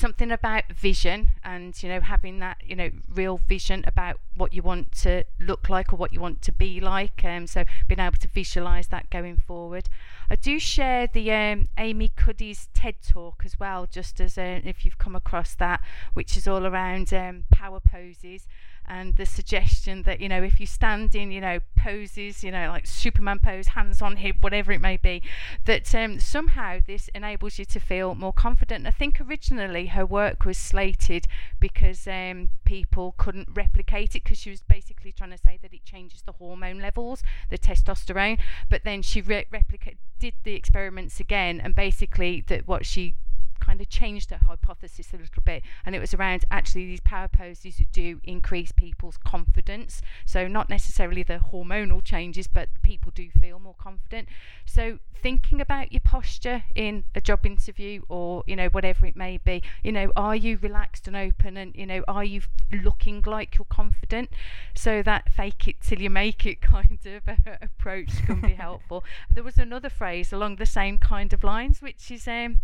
something 0.01 0.31
about 0.31 0.63
vision 0.73 1.33
and 1.43 1.81
you 1.83 1.87
know 1.87 1.99
having 1.99 2.39
that 2.39 2.57
you 2.65 2.75
know 2.75 2.89
real 3.07 3.37
vision 3.47 3.83
about 3.85 4.19
what 4.35 4.51
you 4.51 4.63
want 4.63 4.91
to 4.91 5.23
look 5.39 5.69
like 5.69 5.93
or 5.93 5.95
what 5.95 6.11
you 6.11 6.19
want 6.19 6.41
to 6.41 6.51
be 6.51 6.79
like 6.79 7.23
um, 7.23 7.45
so 7.45 7.63
being 7.87 7.99
able 7.99 8.17
to 8.17 8.27
visualize 8.27 8.87
that 8.87 9.07
going 9.11 9.37
forward. 9.37 9.87
I 10.27 10.35
do 10.35 10.57
share 10.59 11.05
the 11.05 11.31
um, 11.31 11.67
amy 11.77 12.09
cuddy's 12.15 12.67
ted 12.73 12.95
talk 13.07 13.43
as 13.45 13.59
well 13.59 13.85
just 13.85 14.19
as 14.19 14.39
uh, 14.39 14.61
if 14.63 14.83
you've 14.83 14.97
come 14.97 15.15
across 15.15 15.53
that 15.55 15.81
which 16.15 16.35
is 16.35 16.47
all 16.47 16.65
around 16.65 17.13
um, 17.13 17.43
power 17.51 17.79
poses 17.79 18.47
and 18.87 19.15
the 19.15 19.25
suggestion 19.25 20.03
that 20.03 20.19
you 20.19 20.27
know 20.27 20.43
if 20.43 20.59
you 20.59 20.65
stand 20.65 21.15
in 21.15 21.31
you 21.31 21.39
know 21.39 21.59
poses 21.77 22.43
you 22.43 22.51
know 22.51 22.67
like 22.67 22.85
superman 22.85 23.39
pose 23.39 23.67
hands 23.67 24.01
on 24.01 24.17
hip 24.17 24.35
whatever 24.41 24.71
it 24.71 24.81
may 24.81 24.97
be 24.97 25.21
that 25.65 25.93
um, 25.95 26.19
somehow 26.19 26.79
this 26.85 27.09
enables 27.13 27.59
you 27.59 27.65
to 27.65 27.79
feel 27.79 28.15
more 28.15 28.33
confident. 28.33 28.87
I 28.87 28.91
think 28.91 29.19
originally 29.21 29.87
her 29.87 30.05
work 30.05 30.45
was 30.45 30.57
slated 30.57 31.27
because 31.59 32.07
um, 32.07 32.49
people 32.65 33.13
couldn't 33.17 33.49
replicate 33.53 34.15
it 34.15 34.23
because 34.23 34.37
she 34.37 34.49
was 34.49 34.61
basically 34.61 35.11
trying 35.11 35.31
to 35.31 35.37
say 35.37 35.59
that 35.61 35.73
it 35.73 35.85
changes 35.85 36.21
the 36.21 36.33
hormone 36.33 36.79
levels 36.79 37.23
the 37.49 37.57
testosterone 37.57 38.39
but 38.69 38.83
then 38.83 39.01
she 39.01 39.21
re- 39.21 39.45
replicated 39.51 39.97
did 40.19 40.33
the 40.43 40.53
experiments 40.53 41.19
again 41.19 41.59
and 41.59 41.73
basically 41.73 42.43
that 42.47 42.67
what 42.67 42.85
she 42.85 43.15
kind 43.61 43.79
of 43.79 43.89
changed 43.89 44.31
her 44.31 44.39
hypothesis 44.45 45.13
a 45.13 45.17
little 45.17 45.43
bit, 45.43 45.63
and 45.85 45.95
it 45.95 45.99
was 45.99 46.13
around 46.13 46.43
actually 46.51 46.85
these 46.85 46.99
power 46.99 47.27
poses 47.27 47.79
do 47.91 48.19
increase 48.23 48.71
people's 48.71 49.17
confidence. 49.17 50.01
So 50.25 50.47
not 50.47 50.69
necessarily 50.69 51.23
the 51.23 51.39
hormonal 51.51 52.03
changes, 52.03 52.47
but 52.47 52.69
people 52.81 53.11
do 53.13 53.29
feel 53.29 53.59
more 53.59 53.75
confident. 53.77 54.27
So 54.65 54.99
thinking 55.21 55.61
about 55.61 55.91
your 55.91 56.01
posture 56.03 56.63
in 56.73 57.03
a 57.13 57.21
job 57.21 57.45
interview 57.45 58.01
or 58.09 58.43
you 58.47 58.55
know 58.55 58.67
whatever 58.69 59.05
it 59.05 59.15
may 59.15 59.37
be, 59.37 59.61
you 59.83 59.91
know, 59.91 60.11
are 60.15 60.35
you 60.35 60.57
relaxed 60.61 61.07
and 61.07 61.15
open, 61.15 61.57
and 61.57 61.75
you 61.75 61.85
know, 61.85 62.03
are 62.07 62.23
you 62.23 62.41
looking 62.71 63.21
like 63.25 63.57
you're 63.57 63.65
confident? 63.65 64.29
So 64.73 65.03
that 65.03 65.31
fake 65.31 65.67
it 65.67 65.81
till 65.81 66.01
you 66.01 66.09
make 66.09 66.45
it 66.45 66.61
kind 66.61 66.97
of 67.05 67.37
approach 67.61 68.25
can 68.25 68.41
be 68.41 68.53
helpful. 68.65 69.03
there 69.29 69.43
was 69.43 69.57
another 69.57 69.89
phrase 69.89 70.33
along 70.33 70.55
the 70.55 70.65
same 70.65 70.97
kind 70.97 71.33
of 71.33 71.43
lines, 71.43 71.81
which 71.81 72.09
is 72.11 72.27
um, 72.27 72.59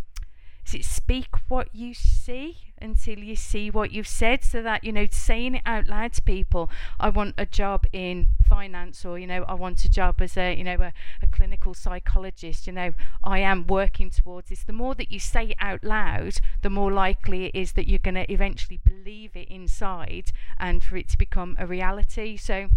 is 0.67 0.73
it 0.73 0.85
speak 0.85 1.29
what 1.47 1.69
you 1.73 1.93
see 1.93 2.57
until 2.79 3.17
you 3.19 3.35
see 3.35 3.71
what 3.71 3.91
you've 3.91 4.07
said 4.07 4.43
so 4.43 4.61
that 4.61 4.83
you 4.83 4.91
know 4.91 5.07
saying 5.09 5.55
it 5.55 5.61
out 5.65 5.87
loud 5.87 6.13
to 6.13 6.21
people 6.21 6.69
i 6.99 7.09
want 7.09 7.33
a 7.37 7.45
job 7.45 7.85
in 7.91 8.27
finance 8.47 9.03
or 9.05 9.17
you 9.17 9.25
know 9.25 9.43
i 9.47 9.53
want 9.53 9.83
a 9.85 9.89
job 9.89 10.21
as 10.21 10.37
a 10.37 10.53
you 10.55 10.63
know 10.63 10.75
a, 10.75 10.93
a 11.21 11.27
clinical 11.27 11.73
psychologist. 11.73 12.67
You 12.67 12.73
know 12.73 12.93
i 13.23 13.39
am 13.39 13.65
working 13.65 14.09
towards 14.09 14.49
this. 14.49 14.63
The 14.63 14.73
more 14.73 14.93
that 14.95 15.11
you 15.11 15.19
say 15.19 15.45
it 15.45 15.57
out 15.59 15.83
loud 15.83 16.37
the 16.61 16.69
more 16.69 16.91
likely 16.91 17.45
it 17.45 17.55
is 17.55 17.71
that 17.73 17.87
you're 17.87 17.99
going 17.99 18.15
to 18.15 18.31
eventually 18.31 18.79
believe 18.83 19.35
it 19.35 19.47
inside 19.49 20.31
and 20.59 20.83
for 20.83 20.97
it 20.97 21.09
to 21.09 21.17
become 21.17 21.55
a 21.57 21.65
reality. 21.65 22.37
So 22.37 22.69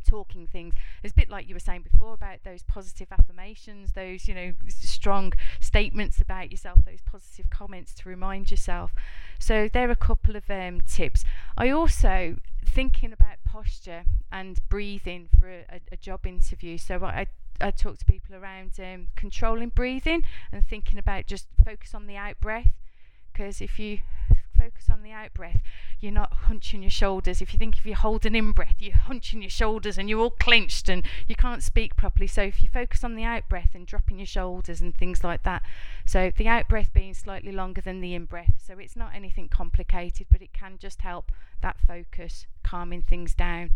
talking 0.00 0.46
things. 0.46 0.74
It's 1.02 1.12
a 1.12 1.16
bit 1.16 1.30
like 1.30 1.48
you 1.48 1.54
were 1.54 1.60
saying 1.60 1.86
before 1.90 2.14
about 2.14 2.44
those 2.44 2.62
positive 2.62 3.08
affirmations, 3.10 3.92
those, 3.92 4.28
you 4.28 4.34
know, 4.34 4.52
strong 4.68 5.32
statements 5.60 6.20
about 6.20 6.50
yourself, 6.50 6.84
those 6.84 7.00
positive 7.02 7.50
comments 7.50 7.94
to 7.94 8.08
remind 8.08 8.50
yourself. 8.50 8.92
So 9.38 9.68
there 9.72 9.88
are 9.88 9.92
a 9.92 9.96
couple 9.96 10.36
of 10.36 10.50
um, 10.50 10.80
tips. 10.82 11.24
I 11.56 11.70
also 11.70 12.36
thinking 12.64 13.12
about 13.12 13.36
posture 13.44 14.04
and 14.30 14.58
breathing 14.68 15.28
for 15.38 15.48
a, 15.48 15.80
a 15.92 15.96
job 15.96 16.26
interview. 16.26 16.78
So 16.78 17.04
I 17.04 17.26
I 17.60 17.70
talk 17.70 17.98
to 17.98 18.04
people 18.06 18.34
around 18.34 18.72
um, 18.78 19.08
controlling 19.16 19.68
breathing 19.68 20.24
and 20.50 20.64
thinking 20.64 20.98
about 20.98 21.26
just 21.26 21.46
focus 21.62 21.94
on 21.94 22.06
the 22.06 22.16
out 22.16 22.40
breath 22.40 22.72
because 23.32 23.60
if 23.60 23.78
you 23.78 23.98
focus 24.60 24.90
on 24.90 25.02
the 25.02 25.12
out 25.12 25.32
breath, 25.32 25.60
you're 26.00 26.12
not 26.12 26.32
hunching 26.32 26.82
your 26.82 26.90
shoulders. 26.90 27.40
If 27.40 27.52
you 27.52 27.58
think 27.58 27.78
if 27.78 27.86
you 27.86 27.94
hold 27.94 28.26
an 28.26 28.34
in 28.34 28.52
breath, 28.52 28.76
you're 28.78 28.94
hunching 28.94 29.40
your 29.40 29.50
shoulders 29.50 29.96
and 29.96 30.08
you're 30.08 30.20
all 30.20 30.30
clenched 30.30 30.88
and 30.88 31.04
you 31.26 31.34
can't 31.34 31.62
speak 31.62 31.96
properly. 31.96 32.26
So 32.26 32.42
if 32.42 32.62
you 32.62 32.68
focus 32.68 33.02
on 33.02 33.14
the 33.14 33.24
out 33.24 33.48
breath 33.48 33.70
and 33.74 33.86
dropping 33.86 34.18
your 34.18 34.26
shoulders 34.26 34.80
and 34.80 34.94
things 34.94 35.24
like 35.24 35.42
that. 35.44 35.62
So 36.04 36.30
the 36.36 36.48
out 36.48 36.68
breath 36.68 36.92
being 36.92 37.14
slightly 37.14 37.52
longer 37.52 37.80
than 37.80 38.00
the 38.00 38.14
in 38.14 38.26
breath. 38.26 38.54
So 38.66 38.78
it's 38.78 38.96
not 38.96 39.14
anything 39.14 39.48
complicated, 39.48 40.26
but 40.30 40.42
it 40.42 40.52
can 40.52 40.76
just 40.78 41.00
help 41.00 41.32
that 41.62 41.76
focus, 41.86 42.46
calming 42.62 43.02
things 43.02 43.34
down. 43.34 43.70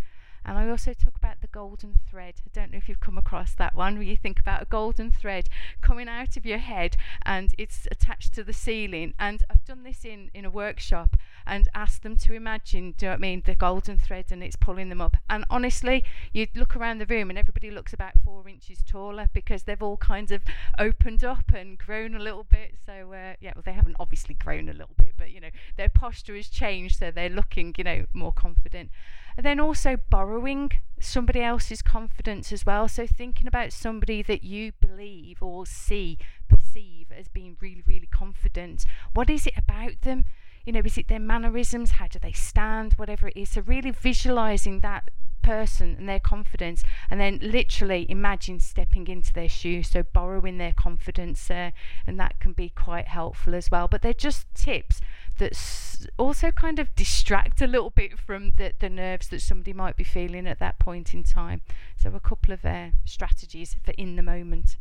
And 0.44 0.58
I 0.58 0.68
also 0.68 0.92
talk 0.92 1.16
about 1.16 1.40
the 1.40 1.46
golden 1.46 2.00
thread. 2.10 2.34
I 2.44 2.50
don't 2.52 2.72
know 2.72 2.78
if 2.78 2.88
you've 2.88 3.00
come 3.00 3.16
across 3.16 3.54
that 3.54 3.74
one, 3.74 3.94
where 3.94 4.02
you 4.02 4.16
think 4.16 4.38
about 4.40 4.62
a 4.62 4.66
golden 4.66 5.10
thread 5.10 5.48
coming 5.80 6.08
out 6.08 6.36
of 6.36 6.44
your 6.44 6.58
head 6.58 6.96
and 7.24 7.54
it's 7.56 7.88
attached 7.90 8.34
to 8.34 8.44
the 8.44 8.52
ceiling. 8.52 9.14
And 9.18 9.42
I've 9.48 9.64
done 9.64 9.82
this 9.82 10.04
in, 10.04 10.30
in 10.34 10.44
a 10.44 10.50
workshop 10.50 11.16
and 11.46 11.68
asked 11.74 12.02
them 12.02 12.16
to 12.16 12.34
imagine, 12.34 12.94
do 12.96 13.06
you 13.06 13.10
know 13.10 13.12
what 13.12 13.18
I 13.18 13.20
mean, 13.20 13.42
the 13.44 13.54
golden 13.54 13.98
thread 13.98 14.26
and 14.30 14.42
it's 14.42 14.56
pulling 14.56 14.88
them 14.88 15.00
up. 15.00 15.16
And 15.28 15.44
honestly, 15.50 16.04
you 16.32 16.46
look 16.54 16.76
around 16.76 16.98
the 16.98 17.06
room 17.06 17.30
and 17.30 17.38
everybody 17.38 17.70
looks 17.70 17.92
about 17.92 18.12
four 18.24 18.48
inches 18.48 18.82
taller 18.86 19.28
because 19.32 19.64
they've 19.64 19.82
all 19.82 19.96
kind 19.96 20.30
of 20.30 20.42
opened 20.78 21.24
up 21.24 21.52
and 21.54 21.78
grown 21.78 22.14
a 22.14 22.18
little 22.18 22.44
bit. 22.44 22.74
So, 22.84 23.12
uh, 23.12 23.34
yeah, 23.40 23.52
well, 23.54 23.62
they 23.64 23.72
haven't 23.72 23.96
obviously 23.98 24.34
grown 24.34 24.68
a 24.68 24.72
little 24.72 24.94
bit, 24.98 25.12
but, 25.16 25.30
you 25.30 25.40
know, 25.40 25.50
their 25.76 25.88
posture 25.88 26.36
has 26.36 26.48
changed. 26.48 26.98
So 26.98 27.10
they're 27.10 27.28
looking, 27.28 27.74
you 27.78 27.84
know, 27.84 28.04
more 28.12 28.32
confident. 28.32 28.90
And 29.36 29.44
then 29.44 29.60
also 29.60 29.96
borrowing 30.10 30.70
somebody 31.00 31.42
else's 31.42 31.82
confidence 31.82 32.52
as 32.52 32.64
well. 32.64 32.88
So 32.88 33.06
thinking 33.06 33.46
about 33.46 33.72
somebody 33.72 34.22
that 34.22 34.44
you 34.44 34.72
believe 34.80 35.42
or 35.42 35.66
see, 35.66 36.18
perceive 36.48 37.08
as 37.10 37.28
being 37.28 37.56
really, 37.60 37.82
really 37.86 38.08
confident. 38.10 38.84
What 39.12 39.28
is 39.28 39.46
it 39.46 39.54
about 39.56 40.02
them? 40.02 40.24
You 40.64 40.72
know, 40.72 40.82
is 40.84 40.96
it 40.96 41.08
their 41.08 41.20
mannerisms? 41.20 41.92
How 41.92 42.06
do 42.06 42.18
they 42.18 42.32
stand? 42.32 42.94
Whatever 42.94 43.28
it 43.28 43.36
is. 43.36 43.50
So 43.50 43.62
really 43.66 43.90
visualizing 43.90 44.80
that 44.80 45.10
person 45.44 45.94
and 45.98 46.08
their 46.08 46.18
confidence 46.18 46.82
and 47.10 47.20
then 47.20 47.38
literally 47.42 48.06
imagine 48.10 48.58
stepping 48.58 49.06
into 49.08 49.32
their 49.32 49.48
shoes 49.48 49.90
so 49.90 50.02
borrowing 50.02 50.58
their 50.58 50.72
confidence 50.72 51.50
uh, 51.50 51.70
and 52.06 52.18
that 52.18 52.40
can 52.40 52.52
be 52.52 52.70
quite 52.70 53.08
helpful 53.08 53.54
as 53.54 53.70
well 53.70 53.86
but 53.86 54.00
they're 54.02 54.12
just 54.14 54.46
tips 54.54 55.00
that 55.38 55.52
s- 55.52 56.06
also 56.18 56.50
kind 56.50 56.78
of 56.78 56.94
distract 56.94 57.60
a 57.60 57.66
little 57.66 57.90
bit 57.90 58.18
from 58.18 58.52
the, 58.56 58.72
the 58.78 58.88
nerves 58.88 59.28
that 59.28 59.40
somebody 59.40 59.72
might 59.72 59.96
be 59.96 60.04
feeling 60.04 60.46
at 60.46 60.58
that 60.60 60.78
point 60.78 61.12
in 61.12 61.22
time. 61.22 61.60
So, 61.96 62.12
a 62.14 62.20
couple 62.20 62.52
of 62.54 62.64
uh, 62.64 62.88
strategies 63.04 63.76
for 63.84 63.92
in 63.92 64.16
the 64.16 64.22
moment. 64.22 64.76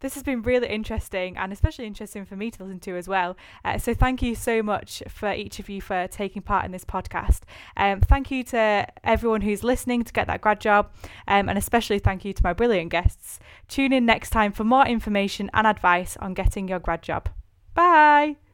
This 0.00 0.14
has 0.14 0.22
been 0.22 0.42
really 0.42 0.68
interesting 0.68 1.36
and 1.36 1.52
especially 1.52 1.86
interesting 1.86 2.24
for 2.24 2.36
me 2.36 2.50
to 2.50 2.64
listen 2.64 2.80
to 2.80 2.96
as 2.96 3.08
well. 3.08 3.36
Uh, 3.64 3.78
so 3.78 3.94
thank 3.94 4.22
you 4.22 4.34
so 4.34 4.62
much 4.62 5.02
for 5.08 5.32
each 5.32 5.58
of 5.58 5.68
you 5.68 5.80
for 5.80 6.08
taking 6.08 6.42
part 6.42 6.64
in 6.64 6.72
this 6.72 6.84
podcast. 6.84 7.40
Um, 7.76 8.00
thank 8.00 8.30
you 8.30 8.42
to 8.44 8.86
everyone 9.04 9.42
who's 9.42 9.62
listening 9.62 10.02
to 10.04 10.12
get 10.12 10.26
that 10.26 10.40
grad 10.40 10.60
job, 10.60 10.90
um, 11.28 11.48
and 11.48 11.58
especially 11.58 11.98
thank 11.98 12.24
you 12.24 12.32
to 12.32 12.42
my 12.42 12.52
brilliant 12.52 12.90
guests. 12.90 13.38
Tune 13.68 13.92
in 13.92 14.06
next 14.06 14.30
time 14.30 14.52
for 14.52 14.64
more 14.64 14.86
information 14.86 15.50
and 15.54 15.66
advice 15.66 16.16
on 16.18 16.34
getting 16.34 16.68
your 16.68 16.78
grad 16.78 17.02
job. 17.02 17.28
Bye. 17.74 18.49